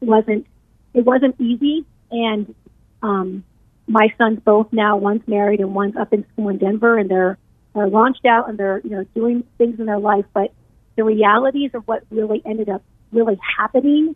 wasn't, 0.00 0.46
it 0.92 1.04
wasn't 1.04 1.40
easy. 1.40 1.86
And, 2.10 2.54
um, 3.02 3.44
my 3.86 4.12
sons 4.18 4.40
both 4.44 4.72
now, 4.72 4.96
one's 4.96 5.26
married 5.26 5.60
and 5.60 5.74
one's 5.74 5.96
up 5.96 6.12
in 6.12 6.24
school 6.32 6.48
in 6.48 6.58
Denver 6.58 6.98
and 6.98 7.10
they're, 7.10 7.38
are 7.74 7.88
launched 7.88 8.24
out 8.24 8.48
and 8.48 8.58
they're, 8.58 8.80
you 8.82 8.90
know, 8.90 9.04
doing 9.14 9.44
things 9.58 9.78
in 9.78 9.86
their 9.86 9.98
life, 9.98 10.24
but 10.32 10.52
the 10.96 11.04
realities 11.04 11.70
of 11.74 11.86
what 11.86 12.02
really 12.10 12.42
ended 12.44 12.68
up 12.68 12.82
really 13.12 13.38
happening 13.58 14.14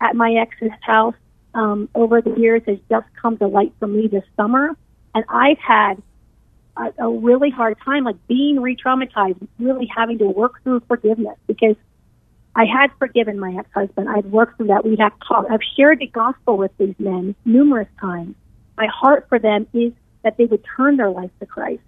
at 0.00 0.14
my 0.14 0.32
ex's 0.34 0.70
house 0.80 1.14
um, 1.54 1.88
over 1.94 2.20
the 2.20 2.34
years 2.38 2.62
has 2.66 2.78
just 2.88 3.06
come 3.20 3.38
to 3.38 3.46
light 3.46 3.72
for 3.78 3.86
me 3.86 4.08
this 4.08 4.24
summer. 4.36 4.76
And 5.14 5.24
I've 5.28 5.58
had 5.58 6.02
a, 6.76 7.04
a 7.06 7.10
really 7.10 7.50
hard 7.50 7.76
time, 7.84 8.04
like 8.04 8.16
being 8.26 8.60
re-traumatized, 8.60 9.46
really 9.58 9.86
having 9.94 10.18
to 10.18 10.26
work 10.26 10.62
through 10.62 10.80
forgiveness 10.88 11.36
because 11.46 11.76
I 12.54 12.64
had 12.66 12.90
forgiven 12.98 13.38
my 13.38 13.54
ex-husband. 13.58 14.08
I'd 14.08 14.30
worked 14.30 14.58
through 14.58 14.68
that. 14.68 14.84
We'd 14.84 15.00
have 15.00 15.12
talked. 15.26 15.50
I've 15.50 15.60
shared 15.76 16.00
the 16.00 16.06
gospel 16.06 16.56
with 16.58 16.76
these 16.78 16.94
men 16.98 17.34
numerous 17.44 17.88
times. 18.00 18.34
My 18.76 18.86
heart 18.86 19.26
for 19.28 19.38
them 19.38 19.66
is 19.72 19.92
that 20.22 20.36
they 20.36 20.44
would 20.44 20.64
turn 20.76 20.96
their 20.96 21.10
life 21.10 21.30
to 21.40 21.46
Christ. 21.46 21.82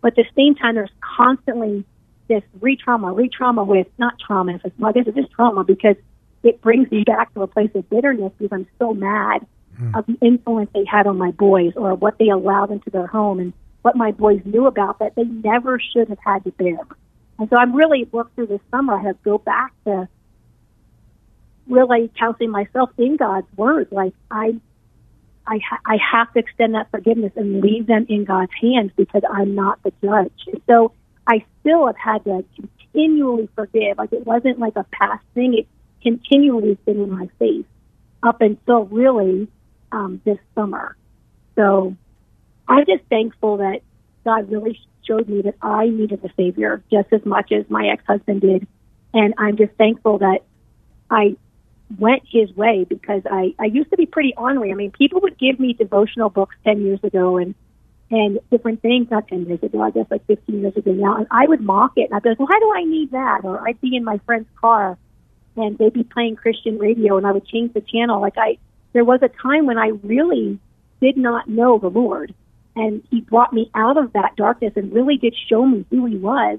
But 0.00 0.18
at 0.18 0.24
the 0.24 0.24
same 0.36 0.54
time, 0.54 0.74
there's 0.74 0.90
constantly 1.00 1.84
this 2.28 2.42
re-trauma, 2.60 3.12
re-trauma 3.12 3.64
with 3.64 3.86
not 3.98 4.14
trauma. 4.18 4.58
It's, 4.64 4.78
well, 4.78 4.90
I 4.90 4.92
guess 4.92 5.06
it 5.06 5.18
is 5.18 5.26
trauma 5.34 5.64
because 5.64 5.96
it 6.42 6.60
brings 6.60 6.90
me 6.90 7.04
back 7.04 7.32
to 7.34 7.42
a 7.42 7.46
place 7.46 7.70
of 7.74 7.88
bitterness 7.88 8.32
because 8.38 8.52
I'm 8.52 8.66
so 8.78 8.94
mad 8.94 9.46
hmm. 9.76 9.94
of 9.94 10.06
the 10.06 10.16
influence 10.20 10.70
they 10.74 10.84
had 10.84 11.06
on 11.06 11.18
my 11.18 11.30
boys 11.32 11.72
or 11.76 11.94
what 11.94 12.18
they 12.18 12.28
allowed 12.28 12.70
into 12.70 12.90
their 12.90 13.06
home 13.06 13.40
and 13.40 13.52
what 13.82 13.96
my 13.96 14.10
boys 14.10 14.40
knew 14.44 14.66
about 14.66 14.98
that 14.98 15.14
they 15.14 15.24
never 15.24 15.80
should 15.80 16.08
have 16.08 16.18
had 16.24 16.44
to 16.44 16.50
bear. 16.52 16.78
And 17.38 17.48
so 17.48 17.56
I'm 17.56 17.74
really 17.74 18.04
worked 18.10 18.34
through 18.34 18.46
this 18.46 18.60
summer. 18.70 18.94
I 18.94 19.02
have 19.02 19.22
go 19.22 19.38
back 19.38 19.72
to 19.84 20.08
really 21.68 22.10
counseling 22.18 22.50
myself 22.50 22.90
in 22.98 23.16
God's 23.16 23.46
word. 23.56 23.88
Like 23.90 24.14
I, 24.30 24.54
I, 25.46 25.58
ha- 25.68 25.80
I 25.86 25.96
have 26.12 26.32
to 26.32 26.40
extend 26.40 26.74
that 26.74 26.90
forgiveness 26.90 27.32
and 27.36 27.60
leave 27.60 27.86
them 27.86 28.06
in 28.08 28.24
God's 28.24 28.52
hands 28.60 28.90
because 28.96 29.22
I'm 29.30 29.54
not 29.54 29.82
the 29.82 29.92
judge. 30.02 30.60
So 30.66 30.92
I 31.26 31.44
still 31.60 31.86
have 31.86 31.96
had 31.96 32.24
to 32.24 32.44
continually 32.56 33.48
forgive. 33.54 33.98
Like 33.98 34.12
it 34.12 34.26
wasn't 34.26 34.58
like 34.58 34.76
a 34.76 34.84
past 34.84 35.24
thing. 35.34 35.54
It 35.54 35.66
continually 36.02 36.68
has 36.70 36.78
been 36.84 37.02
in 37.02 37.10
my 37.10 37.28
face 37.38 37.66
up 38.22 38.40
until 38.40 38.84
really 38.84 39.48
um, 39.92 40.20
this 40.24 40.38
summer. 40.54 40.96
So 41.54 41.96
I'm 42.68 42.84
just 42.86 43.04
thankful 43.08 43.58
that 43.58 43.80
God 44.24 44.50
really 44.50 44.78
showed 45.06 45.28
me 45.28 45.42
that 45.42 45.54
I 45.62 45.88
needed 45.88 46.24
a 46.24 46.30
savior 46.36 46.82
just 46.90 47.12
as 47.12 47.24
much 47.24 47.52
as 47.52 47.64
my 47.70 47.88
ex-husband 47.88 48.40
did. 48.40 48.66
And 49.14 49.34
I'm 49.38 49.56
just 49.56 49.72
thankful 49.74 50.18
that 50.18 50.40
I 51.10 51.36
went 51.98 52.22
his 52.26 52.50
way 52.56 52.84
because 52.88 53.22
I, 53.30 53.54
I 53.58 53.66
used 53.66 53.90
to 53.90 53.96
be 53.96 54.06
pretty 54.06 54.34
ornery. 54.36 54.72
I 54.72 54.74
mean, 54.74 54.90
people 54.90 55.20
would 55.22 55.38
give 55.38 55.60
me 55.60 55.72
devotional 55.72 56.30
books 56.30 56.56
10 56.64 56.82
years 56.82 57.00
ago 57.02 57.36
and 57.36 57.54
and 58.08 58.38
different 58.52 58.82
things, 58.82 59.10
not 59.10 59.26
10 59.26 59.46
years 59.46 59.60
ago, 59.64 59.82
I 59.82 59.90
guess 59.90 60.06
like 60.10 60.24
15 60.26 60.60
years 60.60 60.76
ago 60.76 60.92
now, 60.92 61.16
and 61.16 61.26
I 61.30 61.46
would 61.48 61.60
mock 61.60 61.92
it. 61.96 62.04
And 62.04 62.14
I'd 62.14 62.22
be 62.22 62.28
like, 62.28 62.38
why 62.38 62.58
do 62.60 62.72
I 62.72 62.84
need 62.84 63.10
that? 63.10 63.40
Or 63.42 63.66
I'd 63.66 63.80
be 63.80 63.96
in 63.96 64.04
my 64.04 64.20
friend's 64.24 64.48
car 64.60 64.96
and 65.56 65.76
they'd 65.76 65.92
be 65.92 66.04
playing 66.04 66.36
Christian 66.36 66.78
radio 66.78 67.16
and 67.16 67.26
I 67.26 67.32
would 67.32 67.46
change 67.46 67.72
the 67.72 67.80
channel. 67.80 68.20
Like 68.20 68.38
I, 68.38 68.58
there 68.92 69.04
was 69.04 69.20
a 69.22 69.28
time 69.28 69.66
when 69.66 69.76
I 69.76 69.88
really 70.04 70.60
did 71.00 71.16
not 71.16 71.48
know 71.48 71.78
the 71.78 71.88
Lord 71.88 72.32
and 72.76 73.02
he 73.10 73.22
brought 73.22 73.52
me 73.52 73.70
out 73.74 73.96
of 73.96 74.12
that 74.12 74.36
darkness 74.36 74.74
and 74.76 74.92
really 74.92 75.16
did 75.16 75.34
show 75.48 75.66
me 75.66 75.84
who 75.90 76.06
he 76.06 76.16
was. 76.16 76.58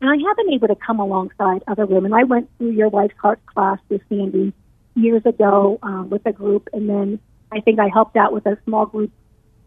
And 0.00 0.10
I 0.10 0.28
have 0.28 0.36
been 0.36 0.52
able 0.52 0.68
to 0.68 0.76
come 0.76 1.00
alongside 1.00 1.62
other 1.66 1.86
women. 1.86 2.12
I 2.12 2.24
went 2.24 2.48
through 2.56 2.70
your 2.70 2.88
wife's 2.88 3.16
heart 3.20 3.44
class 3.46 3.78
with 3.88 4.00
Sandy 4.08 4.52
years 4.94 5.24
ago 5.24 5.78
um, 5.82 6.10
with 6.10 6.24
a 6.26 6.32
group, 6.32 6.68
and 6.72 6.88
then 6.88 7.18
I 7.50 7.60
think 7.60 7.80
I 7.80 7.88
helped 7.92 8.16
out 8.16 8.32
with 8.32 8.46
a 8.46 8.58
small 8.64 8.86
group 8.86 9.10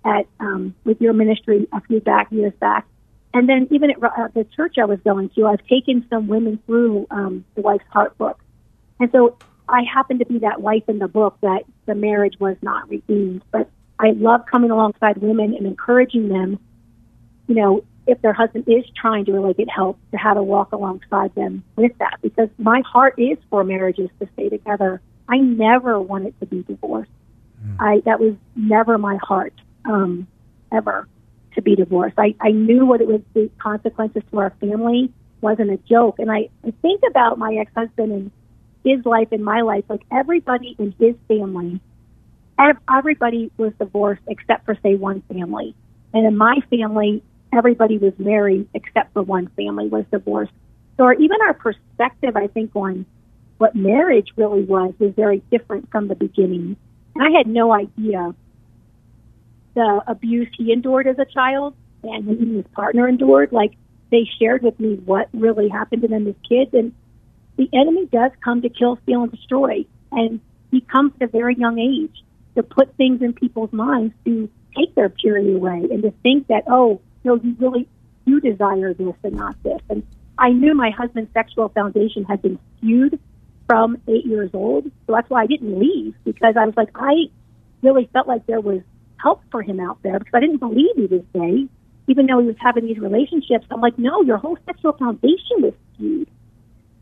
at 0.06 0.28
um, 0.40 0.74
with 0.84 1.02
your 1.02 1.14
ministry 1.14 1.68
a 1.74 1.82
few 1.82 2.00
back 2.00 2.32
years 2.32 2.54
back. 2.60 2.88
And 3.34 3.48
then 3.48 3.68
even 3.72 3.92
at 3.92 4.04
uh, 4.04 4.28
the 4.34 4.46
church 4.56 4.76
I 4.78 4.86
was 4.86 5.00
going 5.06 5.30
to, 5.36 5.48
I've 5.48 5.66
taken 5.68 6.06
some 6.10 6.28
women 6.28 6.60
through 6.66 7.08
um, 7.12 7.46
the 7.56 7.62
wife's 7.62 7.86
heart 7.92 8.18
book, 8.18 8.40
and 9.00 9.12
so 9.12 9.38
I 9.68 9.84
happen 9.84 10.20
to 10.20 10.26
be 10.26 10.40
that 10.40 10.62
wife 10.62 10.84
in 10.88 11.00
the 11.00 11.08
book 11.08 11.38
that 11.42 11.64
the 11.86 11.96
marriage 11.96 12.36
was 12.40 12.58
not 12.62 12.90
redeemed. 12.90 13.44
But 13.52 13.70
I 14.00 14.12
love 14.12 14.42
coming 14.50 14.72
alongside 14.72 15.18
women 15.18 15.56
and 15.56 15.66
encouraging 15.66 16.30
them. 16.30 16.60
You 17.48 17.56
know, 17.56 17.84
if 18.08 18.22
their 18.22 18.34
husband 18.34 18.66
is 18.68 18.84
trying 19.00 19.26
to 19.26 19.32
really 19.32 19.54
get 19.54 19.70
help, 19.70 20.00
to 20.12 20.18
how 20.18 20.34
to 20.34 20.44
walk 20.44 20.72
alongside 20.72 21.34
them 21.36 21.64
with 21.76 21.98
that, 22.00 22.18
because 22.22 22.50
my 22.58 22.82
heart 22.82 23.16
is 23.18 23.38
for 23.50 23.64
marriages 23.64 24.10
to 24.20 24.28
stay 24.34 24.50
together. 24.50 25.02
I 25.30 25.38
never 25.38 26.00
wanted 26.00 26.38
to 26.40 26.46
be 26.46 26.64
divorced. 26.64 27.12
I 27.80 28.02
that 28.06 28.20
was 28.20 28.36
never 28.56 28.98
my 28.98 29.18
heart 29.22 29.54
um, 29.86 30.28
ever 30.72 31.08
to 31.56 31.62
be 31.62 31.76
divorced. 31.76 32.16
I, 32.18 32.36
I 32.40 32.52
knew 32.52 32.86
what 32.86 33.02
it 33.02 33.08
was 33.08 33.22
the 33.34 33.50
consequences 33.60 34.24
to 34.32 34.40
our 34.40 34.52
family 34.60 35.12
wasn't 35.42 35.72
a 35.72 35.78
joke. 35.78 36.20
And 36.20 36.32
I, 36.32 36.50
I 36.66 36.72
think 36.82 37.02
about 37.08 37.38
my 37.38 37.56
ex 37.56 37.72
husband 37.76 38.12
and 38.12 38.32
his 38.84 39.06
life 39.06 39.30
and 39.32 39.44
my 39.44 39.62
life, 39.62 39.84
like 39.90 40.02
everybody 40.12 40.76
in 40.80 40.94
his 41.00 41.16
family, 41.28 41.82
ev- 42.60 42.78
everybody 42.92 43.52
was 43.58 43.74
divorced 43.80 44.22
except 44.28 44.66
for 44.66 44.78
say 44.82 44.96
one 44.96 45.22
family. 45.34 45.76
And 46.14 46.26
in 46.26 46.38
my 46.38 46.60
family, 46.70 47.24
everybody 47.54 47.98
was 47.98 48.14
married 48.18 48.68
except 48.74 49.14
for 49.14 49.22
one 49.22 49.48
family 49.56 49.88
was 49.88 50.06
divorced. 50.12 50.54
So 50.98 51.06
our, 51.06 51.14
even 51.14 51.38
our 51.42 51.54
perspective, 51.54 52.36
I 52.36 52.48
think, 52.48 52.76
on 52.76 53.06
what 53.58 53.76
marriage 53.76 54.30
really 54.36 54.64
was 54.64 54.94
was 55.00 55.14
very 55.16 55.42
different 55.52 55.92
from 55.92 56.08
the 56.08 56.16
beginning. 56.16 56.78
And 57.16 57.24
I 57.24 57.38
had 57.38 57.48
no 57.48 57.72
idea 57.74 58.34
the 59.74 60.02
abuse 60.08 60.50
he 60.58 60.72
endured 60.72 61.08
as 61.08 61.18
a 61.20 61.26
child 61.26 61.76
and 62.04 62.28
his 62.28 62.66
partner 62.74 63.08
endured. 63.08 63.52
Like 63.52 63.74
they 64.10 64.28
shared 64.40 64.64
with 64.64 64.80
me 64.80 64.96
what 65.06 65.30
really 65.34 65.70
happened 65.70 66.02
to 66.02 66.08
them 66.08 66.28
as 66.28 66.36
kids. 66.48 66.74
And 66.74 66.94
the 67.58 67.70
enemy 67.74 68.08
does 68.08 68.32
come 68.44 68.62
to 68.62 68.70
kill, 68.70 68.98
steal, 69.04 69.24
and 69.24 69.32
destroy. 69.32 69.86
And 70.12 70.40
he 70.72 70.82
comes 70.82 71.14
at 71.22 71.30
a 71.30 71.32
very 71.32 71.56
young 71.56 71.80
age 71.80 72.24
to 72.56 72.64
put 72.64 72.96
things 72.96 73.22
in 73.22 73.34
people's 73.34 73.72
minds 73.72 74.14
to 74.26 74.50
take 74.78 74.96
their 74.96 75.10
purity 75.10 75.54
away 75.54 75.88
and 75.92 76.04
to 76.04 76.12
think 76.24 76.48
that, 76.48 76.64
oh, 76.68 77.02
no, 77.24 77.36
you 77.36 77.56
really 77.60 77.88
you 78.26 78.40
desire 78.40 78.94
this 78.94 79.16
and 79.24 79.36
not 79.36 79.62
this. 79.64 79.80
And 79.90 80.04
I 80.38 80.50
knew 80.50 80.74
my 80.74 80.92
husband's 80.92 81.34
sexual 81.34 81.70
foundation 81.70 82.24
had 82.24 82.42
been 82.42 82.60
skewed 82.78 83.20
from 83.68 83.98
eight 84.08 84.26
years 84.26 84.50
old. 84.54 84.86
So 85.08 85.14
that's 85.14 85.30
why 85.30 85.44
I 85.44 85.48
didn't 85.48 85.80
leave 85.80 86.16
because 86.24 86.56
I 86.58 86.66
was 86.66 86.76
like, 86.76 86.90
I 86.96 87.30
really 87.82 88.10
felt 88.14 88.28
like 88.28 88.46
there 88.46 88.62
was 88.62 88.82
help 89.22 89.42
for 89.52 89.62
him 89.62 89.80
out 89.80 90.02
there 90.04 90.20
because 90.20 90.34
I 90.34 90.40
didn't 90.40 90.58
believe 90.58 90.96
he 90.96 91.06
was 91.06 91.22
gay, 91.34 91.68
even 92.08 92.26
though 92.26 92.40
he 92.40 92.48
was 92.48 92.56
having 92.60 92.86
these 92.86 92.98
relationships. 92.98 93.66
I'm 93.72 93.82
like, 93.82 93.98
no, 93.98 94.22
your 94.22 94.38
whole 94.38 94.58
sexual 94.66 94.94
foundation 94.94 95.62
was 95.62 95.74
skewed. 95.94 96.30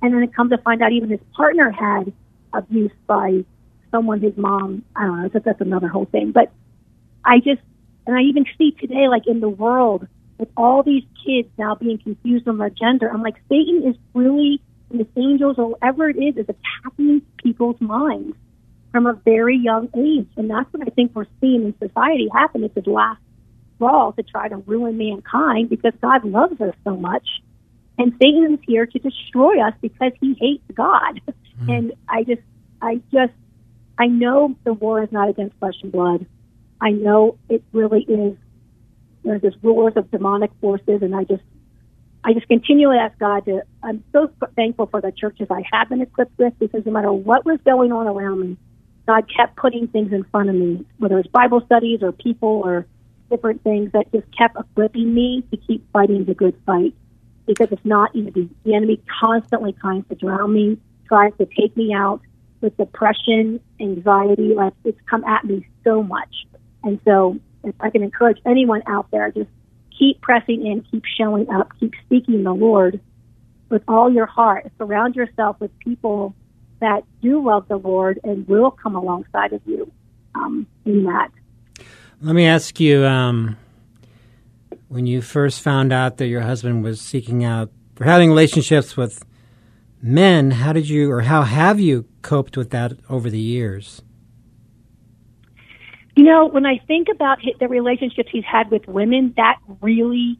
And 0.01 0.13
then 0.13 0.23
it 0.23 0.34
comes 0.34 0.51
to 0.51 0.58
find 0.60 0.82
out 0.82 0.91
even 0.91 1.10
his 1.10 1.19
partner 1.36 1.71
had 1.71 2.13
abuse 2.53 2.91
by 3.08 3.43
someone, 3.91 4.21
his 4.21 4.36
mom. 4.38 4.84
I 4.95 5.05
don't 5.05 5.21
know, 5.21 5.29
that's, 5.29 5.45
that's 5.45 5.62
another 5.62 5.88
whole 5.88 6.05
thing. 6.05 6.32
But 6.32 6.51
I 7.25 7.39
just, 7.39 7.62
and 8.05 8.15
I 8.17 8.21
even 8.21 8.45
see 8.57 8.71
today, 8.71 9.07
like 9.07 9.27
in 9.27 9.39
the 9.39 9.49
world, 9.49 10.07
with 10.38 10.49
all 10.55 10.83
these 10.83 11.03
kids 11.25 11.49
now 11.57 11.75
being 11.75 11.97
confused 11.97 12.47
on 12.47 12.57
their 12.57 12.69
gender, 12.69 13.09
I'm 13.09 13.21
like, 13.21 13.35
Satan 13.49 13.83
is 13.85 13.95
really, 14.13 14.62
and 14.89 14.99
his 14.99 15.07
angels 15.15 15.57
or 15.57 15.67
whatever 15.71 16.09
it 16.09 16.17
is, 16.17 16.38
is 16.38 16.47
attacking 16.47 17.21
people's 17.43 17.79
minds 17.79 18.35
from 18.91 19.05
a 19.05 19.13
very 19.13 19.57
young 19.57 19.89
age. 19.95 20.27
And 20.38 20.49
that's 20.49 20.71
what 20.73 20.88
I 20.88 20.89
think 20.91 21.12
we're 21.13 21.27
seeing 21.41 21.65
in 21.65 21.75
society 21.77 22.27
happen. 22.33 22.63
It's 22.63 22.75
his 22.75 22.88
last 22.88 23.21
straw 23.75 24.12
to 24.12 24.23
try 24.23 24.47
to 24.47 24.57
ruin 24.57 24.97
mankind 24.97 25.69
because 25.69 25.93
God 26.01 26.25
loves 26.25 26.59
us 26.62 26.73
so 26.83 26.95
much. 26.95 27.27
And 27.97 28.13
Satan 28.21 28.53
is 28.53 28.59
here 28.65 28.85
to 28.85 28.99
destroy 28.99 29.62
us 29.62 29.73
because 29.81 30.13
he 30.21 30.35
hates 30.39 30.63
God. 30.73 31.21
Hmm. 31.59 31.69
And 31.69 31.93
I 32.07 32.23
just, 32.23 32.41
I 32.81 33.01
just, 33.12 33.33
I 33.97 34.07
know 34.07 34.55
the 34.63 34.73
war 34.73 35.03
is 35.03 35.12
not 35.12 35.29
against 35.29 35.57
flesh 35.59 35.75
and 35.83 35.91
blood. 35.91 36.25
I 36.81 36.91
know 36.91 37.37
it 37.49 37.63
really 37.71 38.03
is. 38.03 38.37
There's 39.23 39.41
this 39.41 39.53
rulers 39.61 39.93
of 39.95 40.09
demonic 40.11 40.51
forces, 40.61 41.01
and 41.01 41.15
I 41.15 41.23
just, 41.25 41.43
I 42.23 42.33
just 42.33 42.47
continually 42.47 42.97
ask 42.97 43.17
God 43.19 43.45
to. 43.45 43.63
I'm 43.83 44.03
so 44.13 44.31
thankful 44.55 44.87
for 44.87 45.01
the 45.01 45.11
churches 45.11 45.47
I 45.49 45.63
have 45.71 45.89
been 45.89 46.01
equipped 46.01 46.37
with 46.37 46.53
because 46.57 46.85
no 46.85 46.91
matter 46.91 47.11
what 47.11 47.45
was 47.45 47.59
going 47.65 47.91
on 47.91 48.07
around 48.07 48.39
me, 48.39 48.57
God 49.05 49.25
kept 49.35 49.57
putting 49.57 49.87
things 49.87 50.13
in 50.13 50.23
front 50.25 50.49
of 50.49 50.55
me, 50.55 50.85
whether 50.99 51.19
it's 51.19 51.27
Bible 51.29 51.61
studies 51.65 52.01
or 52.01 52.11
people 52.11 52.61
or 52.63 52.85
different 53.29 53.63
things 53.63 53.91
that 53.91 54.11
just 54.11 54.25
kept 54.37 54.57
equipping 54.57 55.13
me 55.13 55.43
to 55.51 55.57
keep 55.57 55.85
fighting 55.91 56.25
the 56.25 56.33
good 56.33 56.55
fight. 56.65 56.93
Because 57.45 57.69
it's 57.71 57.85
not 57.85 58.15
easy. 58.15 58.49
The 58.63 58.75
enemy 58.75 59.01
constantly 59.19 59.73
tries 59.73 60.03
to 60.09 60.15
drown 60.15 60.53
me, 60.53 60.77
tries 61.07 61.33
to 61.39 61.47
take 61.47 61.75
me 61.75 61.93
out 61.93 62.21
with 62.61 62.77
depression, 62.77 63.59
anxiety. 63.79 64.53
Like 64.53 64.73
it's 64.85 64.99
come 65.09 65.23
at 65.25 65.43
me 65.43 65.65
so 65.83 66.03
much. 66.03 66.45
And 66.83 66.99
so, 67.05 67.39
if 67.63 67.75
I 67.79 67.89
can 67.89 68.03
encourage 68.03 68.39
anyone 68.45 68.81
out 68.87 69.11
there, 69.11 69.31
just 69.31 69.49
keep 69.97 70.21
pressing 70.21 70.65
in, 70.65 70.81
keep 70.89 71.03
showing 71.17 71.49
up, 71.49 71.71
keep 71.79 71.93
seeking 72.09 72.43
the 72.43 72.53
Lord 72.53 72.99
with 73.69 73.83
all 73.87 74.11
your 74.11 74.25
heart. 74.25 74.71
Surround 74.77 75.15
yourself 75.15 75.59
with 75.59 75.77
people 75.79 76.33
that 76.79 77.03
do 77.21 77.45
love 77.45 77.67
the 77.67 77.77
Lord 77.77 78.19
and 78.23 78.47
will 78.47 78.71
come 78.71 78.95
alongside 78.95 79.53
of 79.53 79.61
you 79.65 79.91
um, 80.35 80.65
in 80.85 81.03
that. 81.03 81.29
Let 82.21 82.35
me 82.35 82.45
ask 82.45 82.79
you 82.79 83.05
um, 83.05 83.57
when 84.87 85.05
you 85.05 85.21
first 85.21 85.61
found 85.61 85.93
out 85.93 86.17
that 86.17 86.27
your 86.27 86.41
husband 86.41 86.83
was 86.83 87.01
seeking 87.01 87.43
out 87.43 87.71
or 87.99 88.05
having 88.05 88.29
relationships 88.29 88.95
with 88.95 89.25
men, 90.01 90.51
how 90.51 90.73
did 90.73 90.87
you 90.87 91.11
or 91.11 91.21
how 91.21 91.43
have 91.43 91.79
you 91.79 92.05
coped 92.21 92.55
with 92.57 92.69
that 92.71 92.93
over 93.09 93.29
the 93.29 93.39
years? 93.39 94.01
You 96.15 96.23
know, 96.23 96.47
when 96.47 96.65
I 96.65 96.79
think 96.79 97.07
about 97.13 97.39
the 97.59 97.67
relationships 97.67 98.29
he's 98.31 98.43
had 98.43 98.69
with 98.71 98.87
women, 98.87 99.33
that 99.37 99.57
really 99.81 100.39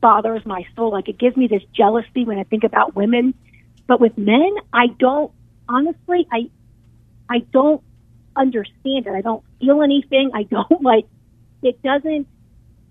bothers 0.00 0.44
my 0.46 0.66
soul. 0.74 0.90
Like 0.92 1.08
it 1.08 1.18
gives 1.18 1.36
me 1.36 1.46
this 1.46 1.62
jealousy 1.74 2.24
when 2.24 2.38
I 2.38 2.44
think 2.44 2.64
about 2.64 2.94
women. 2.94 3.34
But 3.86 4.00
with 4.00 4.16
men, 4.16 4.54
I 4.72 4.86
don't 4.98 5.32
honestly 5.68 6.26
I 6.32 6.50
I 7.28 7.40
don't 7.52 7.82
understand 8.36 9.06
it. 9.06 9.12
I 9.14 9.20
don't 9.20 9.44
feel 9.60 9.82
anything. 9.82 10.30
I 10.34 10.44
don't 10.44 10.82
like 10.82 11.06
it 11.62 11.82
doesn't 11.82 12.26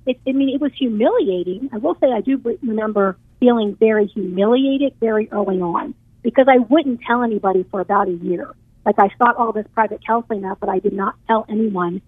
it 0.05 0.19
I 0.27 0.31
mean 0.31 0.49
it 0.49 0.61
was 0.61 0.71
humiliating. 0.77 1.69
I 1.73 1.77
will 1.77 1.95
say 1.95 2.11
I 2.11 2.21
do 2.21 2.37
re- 2.37 2.57
remember 2.61 3.17
feeling 3.39 3.75
very 3.75 4.07
humiliated 4.07 4.93
very 4.99 5.29
early 5.31 5.61
on 5.61 5.95
because 6.21 6.47
I 6.49 6.57
wouldn't 6.57 7.01
tell 7.01 7.23
anybody 7.23 7.63
for 7.71 7.79
about 7.79 8.07
a 8.07 8.11
year. 8.11 8.53
Like 8.85 8.95
I 8.97 9.09
sought 9.17 9.35
all 9.37 9.51
this 9.51 9.67
private 9.73 10.05
counseling 10.05 10.45
out, 10.45 10.59
but 10.59 10.69
I 10.69 10.79
did 10.79 10.93
not 10.93 11.15
tell 11.27 11.45
anyone 11.49 12.01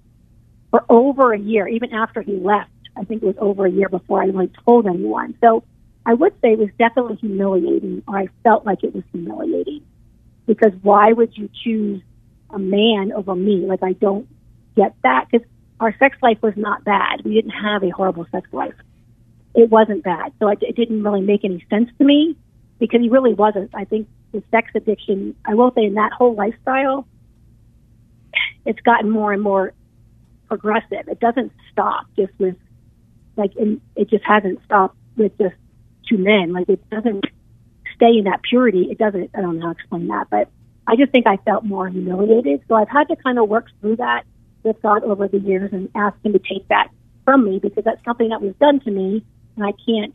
for 0.70 0.84
over 0.90 1.34
a 1.34 1.40
year, 1.40 1.68
even 1.68 1.94
after 1.94 2.22
he 2.22 2.38
left. 2.38 2.72
I 2.96 3.04
think 3.04 3.24
it 3.24 3.26
was 3.26 3.36
over 3.40 3.66
a 3.66 3.72
year 3.72 3.90
before 3.90 4.22
I 4.22 4.26
really 4.26 4.52
told 4.66 4.88
anyone. 4.88 5.36
So 5.42 5.64
I 6.06 6.14
would 6.14 6.34
say 6.42 6.54
it 6.54 6.60
was 6.60 6.70
definitely 6.80 7.18
humiliating, 7.18 8.04
or 8.08 8.18
I 8.18 8.28
felt 8.44 8.66
like 8.66 8.84
it 8.84 8.94
was 8.94 9.04
humiliating. 9.12 9.82
Because 10.48 10.74
why 10.82 11.12
would 11.14 11.38
you 11.38 11.50
choose 11.64 12.02
a 12.50 12.60
man 12.60 13.12
over 13.14 13.36
me? 13.36 13.66
Like 13.66 13.84
I 13.84 13.94
don't 13.94 14.28
get 14.76 14.96
that 15.04 15.28
because 15.30 15.48
our 15.80 15.96
sex 15.98 16.18
life 16.22 16.42
was 16.42 16.54
not 16.56 16.84
bad. 16.84 17.24
We 17.24 17.34
didn't 17.34 17.52
have 17.52 17.84
a 17.84 17.90
horrible 17.90 18.26
sex 18.32 18.48
life. 18.52 18.76
It 19.54 19.70
wasn't 19.70 20.04
bad, 20.04 20.34
so 20.40 20.48
it, 20.48 20.60
it 20.62 20.76
didn't 20.76 21.04
really 21.04 21.22
make 21.22 21.44
any 21.44 21.66
sense 21.70 21.90
to 21.98 22.06
me 22.06 22.38
because 22.80 23.02
he 23.02 23.10
really 23.10 23.34
wasn't. 23.34 23.72
I 23.74 23.84
think 23.86 24.08
the 24.32 24.44
sex 24.52 24.72
addiction. 24.76 25.36
I 25.46 25.56
will 25.56 25.72
say 25.74 25.86
in 25.86 25.96
that 25.96 26.12
whole 26.14 26.36
lifestyle, 26.36 27.08
it's 28.66 28.80
gotten 28.82 29.10
more 29.10 29.34
and 29.34 29.42
more 29.42 29.74
progressive. 30.48 31.08
It 31.08 31.20
doesn't 31.20 31.52
stop 31.72 32.06
just 32.16 32.32
with 32.38 32.56
like, 33.38 33.56
in, 33.56 33.82
it 33.96 34.10
just 34.10 34.24
hasn't 34.26 34.64
stopped 34.66 34.98
with 35.18 35.38
just 35.38 35.56
two 36.10 36.18
men. 36.18 36.54
Like 36.54 36.70
it 36.70 36.88
doesn't 36.90 37.26
stay 37.96 38.18
in 38.18 38.26
that 38.26 38.42
purity. 38.42 38.88
It 38.92 38.98
doesn't. 38.98 39.32
I 39.36 39.42
don't 39.42 39.60
know 39.60 39.68
how 39.68 39.74
to 39.74 39.80
explain 39.80 40.08
that, 40.08 40.28
but 40.30 40.50
I 40.88 40.96
just 40.96 41.12
think 41.12 41.28
I 41.28 41.38
felt 41.38 41.64
more 41.64 41.88
humiliated. 41.88 42.62
So 42.68 42.76
I've 42.76 42.90
had 42.90 43.08
to 43.10 43.16
kind 43.16 43.40
of 43.40 43.48
work 43.48 43.68
through 43.80 43.98
that 43.98 44.24
with 44.64 44.82
God 44.82 45.04
over 45.04 45.28
the 45.28 45.40
years 45.40 45.72
and 45.72 45.90
ask 45.96 46.16
Him 46.24 46.34
to 46.34 46.40
take 46.40 46.68
that 46.70 46.90
from 47.26 47.46
me 47.46 47.60
because 47.60 47.84
that's 47.84 48.04
something 48.04 48.30
that 48.30 48.42
was 48.42 48.54
done 48.60 48.80
to 48.82 48.92
me, 48.92 49.24
and 49.56 49.66
I 49.66 49.72
can't. 49.86 50.14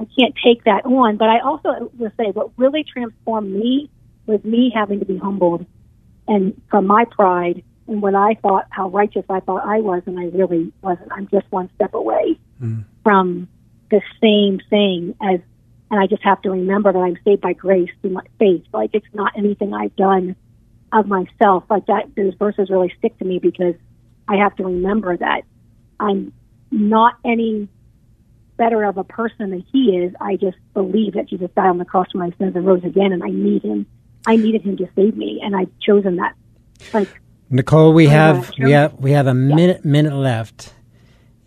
I 0.00 0.06
can't 0.18 0.34
take 0.42 0.64
that 0.64 0.84
on. 0.86 1.16
But 1.16 1.28
I 1.28 1.40
also 1.40 1.90
will 1.98 2.12
say 2.16 2.30
what 2.32 2.50
really 2.56 2.84
transformed 2.84 3.52
me 3.52 3.90
was 4.26 4.42
me 4.44 4.70
having 4.74 5.00
to 5.00 5.06
be 5.06 5.18
humbled 5.18 5.66
and 6.28 6.60
from 6.70 6.86
my 6.86 7.04
pride 7.10 7.64
and 7.88 8.02
what 8.02 8.14
I 8.14 8.34
thought 8.34 8.66
how 8.70 8.90
righteous 8.90 9.24
I 9.28 9.40
thought 9.40 9.66
I 9.66 9.80
was, 9.80 10.02
and 10.06 10.20
I 10.20 10.26
really 10.26 10.72
wasn't. 10.82 11.10
I'm 11.10 11.26
just 11.28 11.50
one 11.50 11.70
step 11.74 11.94
away 11.94 12.38
hmm. 12.58 12.80
from 13.02 13.48
the 13.90 14.02
same 14.20 14.60
thing 14.68 15.16
as, 15.22 15.40
and 15.90 15.98
I 15.98 16.06
just 16.06 16.22
have 16.22 16.42
to 16.42 16.50
remember 16.50 16.92
that 16.92 16.98
I'm 16.98 17.16
saved 17.24 17.40
by 17.40 17.54
grace 17.54 17.90
through 18.00 18.10
my 18.10 18.24
faith. 18.38 18.64
Like 18.72 18.90
it's 18.92 19.06
not 19.14 19.32
anything 19.36 19.72
I've 19.72 19.96
done 19.96 20.36
of 20.92 21.06
myself. 21.06 21.64
Like 21.70 21.86
that, 21.86 22.14
those 22.14 22.34
verses 22.34 22.68
really 22.68 22.92
stick 22.98 23.18
to 23.18 23.24
me 23.24 23.38
because 23.38 23.74
I 24.28 24.36
have 24.36 24.54
to 24.56 24.64
remember 24.64 25.16
that 25.16 25.42
I'm 25.98 26.32
not 26.70 27.14
any 27.24 27.68
better 28.58 28.84
of 28.84 28.98
a 28.98 29.04
person 29.04 29.50
than 29.50 29.64
he 29.72 29.96
is. 29.96 30.12
I 30.20 30.36
just 30.36 30.58
believe 30.74 31.14
that 31.14 31.28
Jesus 31.28 31.48
died 31.56 31.68
on 31.68 31.78
the 31.78 31.84
cross 31.86 32.08
for 32.12 32.18
my 32.18 32.30
sins 32.38 32.54
and 32.54 32.66
rose 32.66 32.84
again, 32.84 33.12
and 33.12 33.22
I 33.22 33.30
need 33.30 33.62
him. 33.62 33.86
I 34.26 34.36
needed 34.36 34.62
him 34.62 34.76
to 34.76 34.88
save 34.94 35.16
me, 35.16 35.40
and 35.42 35.56
I've 35.56 35.70
chosen 35.80 36.16
that. 36.16 36.34
Like, 36.92 37.08
Nicole, 37.48 37.94
we 37.94 38.08
have 38.08 38.52
we 38.58 38.72
have 38.72 38.94
we 38.94 39.12
have 39.12 39.26
a 39.26 39.34
minute 39.34 39.84
minute 39.84 40.14
left. 40.14 40.74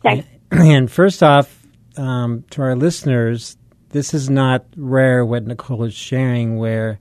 And 0.54 0.92
first 0.92 1.24
off, 1.24 1.66
um, 1.96 2.44
to 2.50 2.62
our 2.62 2.76
listeners, 2.76 3.56
this 3.90 4.14
is 4.14 4.30
not 4.30 4.66
rare 4.76 5.26
what 5.26 5.48
Nicole 5.48 5.86
is 5.86 5.94
sharing, 5.94 6.58
where 6.58 7.00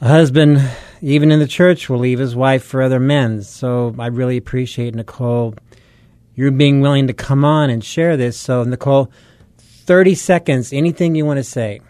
a 0.00 0.06
husband, 0.06 0.62
even 1.00 1.32
in 1.32 1.40
the 1.40 1.48
church, 1.48 1.88
will 1.88 1.98
leave 1.98 2.20
his 2.20 2.36
wife 2.36 2.62
for 2.62 2.82
other 2.82 3.00
men. 3.00 3.42
So 3.42 3.94
I 3.98 4.06
really 4.08 4.36
appreciate 4.36 4.94
Nicole, 4.94 5.54
you 6.38 6.52
being 6.52 6.80
willing 6.80 7.08
to 7.08 7.12
come 7.12 7.44
on 7.44 7.68
and 7.68 7.82
share 7.82 8.16
this. 8.16 8.38
So 8.38 8.62
Nicole, 8.62 9.10
thirty 9.58 10.14
seconds. 10.14 10.72
Anything 10.72 11.16
you 11.16 11.26
want 11.26 11.38
to 11.38 11.44
say? 11.44 11.80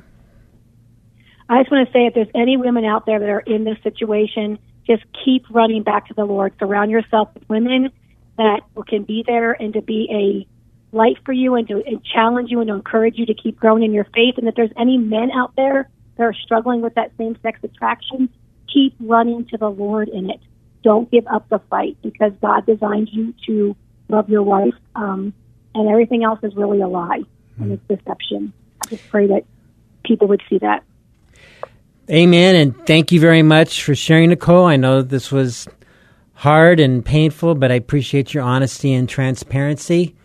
I 1.50 1.61
just 1.61 1.70
want 1.70 1.87
to 1.87 1.92
say 1.92 2.06
if 2.06 2.14
there's 2.14 2.30
any 2.34 2.56
women 2.56 2.87
out 2.87 3.04
there 3.04 3.18
that 3.18 3.28
are 3.28 3.40
in 3.40 3.64
this 3.64 3.76
situation, 3.82 4.58
just 4.87 5.04
keep 5.22 5.44
running 5.50 5.82
back 5.82 6.08
to 6.08 6.14
the 6.14 6.24
Lord. 6.24 6.54
Surround 6.58 6.90
yourself 6.90 7.28
with 7.34 7.46
women 7.50 7.90
that 8.38 8.62
can 8.87 9.02
be 9.02 9.22
there 9.26 9.52
and 9.52 9.74
to 9.74 9.82
be 9.82 10.08
a 10.11 10.96
light 10.96 11.18
for 11.26 11.32
you 11.32 11.54
and 11.54 11.68
to 11.68 11.82
and 11.87 12.02
challenge 12.02 12.50
you 12.50 12.61
and 12.61 12.68
to 12.68 12.74
encourage 12.74 13.18
you 13.18 13.26
to 13.26 13.34
keep 13.34 13.61
growing 13.61 13.82
in 13.82 13.92
your 13.92 14.04
faith. 14.04 14.38
And 14.38 14.48
if 14.48 14.54
there's 14.54 14.72
any 14.78 14.96
men 14.96 15.30
out 15.30 15.52
there 15.56 15.90
that 16.16 16.22
are 16.22 16.34
struggling 16.34 16.80
with 16.80 16.94
that 16.94 17.12
same 17.18 17.37
sex 17.42 17.61
attraction, 17.62 18.30
keep 18.72 18.94
running 18.98 19.44
to 19.48 19.58
the 19.58 19.68
Lord 19.68 20.08
in 20.08 20.30
it. 20.30 20.40
Don't 20.82 21.11
give 21.11 21.26
up 21.26 21.50
the 21.50 21.58
fight 21.68 21.98
because 22.02 22.32
God 22.40 22.64
designed 22.64 23.11
you 23.12 23.34
to 23.46 23.76
love 24.09 24.29
your 24.29 24.42
wife, 24.42 24.75
um, 24.94 25.33
and 25.75 25.88
everything 25.88 26.25
else 26.25 26.40
is 26.42 26.55
really 26.57 26.81
a 26.81 26.88
lie 26.88 27.23
and 27.61 27.73
it's 27.73 27.83
deception. 27.88 28.53
I 28.83 28.88
just 28.88 29.09
pray 29.09 29.27
that 29.29 29.44
people 30.05 30.29
would 30.29 30.42
see 30.49 30.59
that. 30.59 30.85
Amen. 32.11 32.55
And 32.55 32.87
thank 32.87 33.12
you 33.12 33.21
very 33.21 33.42
much 33.42 33.83
for 33.83 33.94
sharing, 33.94 34.31
Nicole. 34.31 34.64
I 34.64 34.77
know 34.77 35.03
this 35.03 35.31
was 35.31 35.68
hard 36.33 36.81
and 36.81 37.05
painful, 37.05 37.55
but 37.55 37.71
I 37.71 37.75
appreciate 37.75 38.33
your 38.33 38.44
honesty 38.44 38.94
and 38.94 39.09
transparency. 39.09 40.16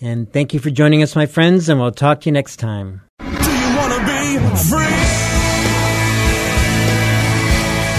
And 0.00 0.32
thank 0.32 0.54
you 0.54 0.60
for 0.60 0.70
joining 0.70 1.02
us, 1.02 1.14
my 1.16 1.26
friends, 1.26 1.68
and 1.68 1.80
we'll 1.80 1.92
talk 1.92 2.22
to 2.22 2.26
you 2.26 2.32
next 2.32 2.56
time. 2.56 3.02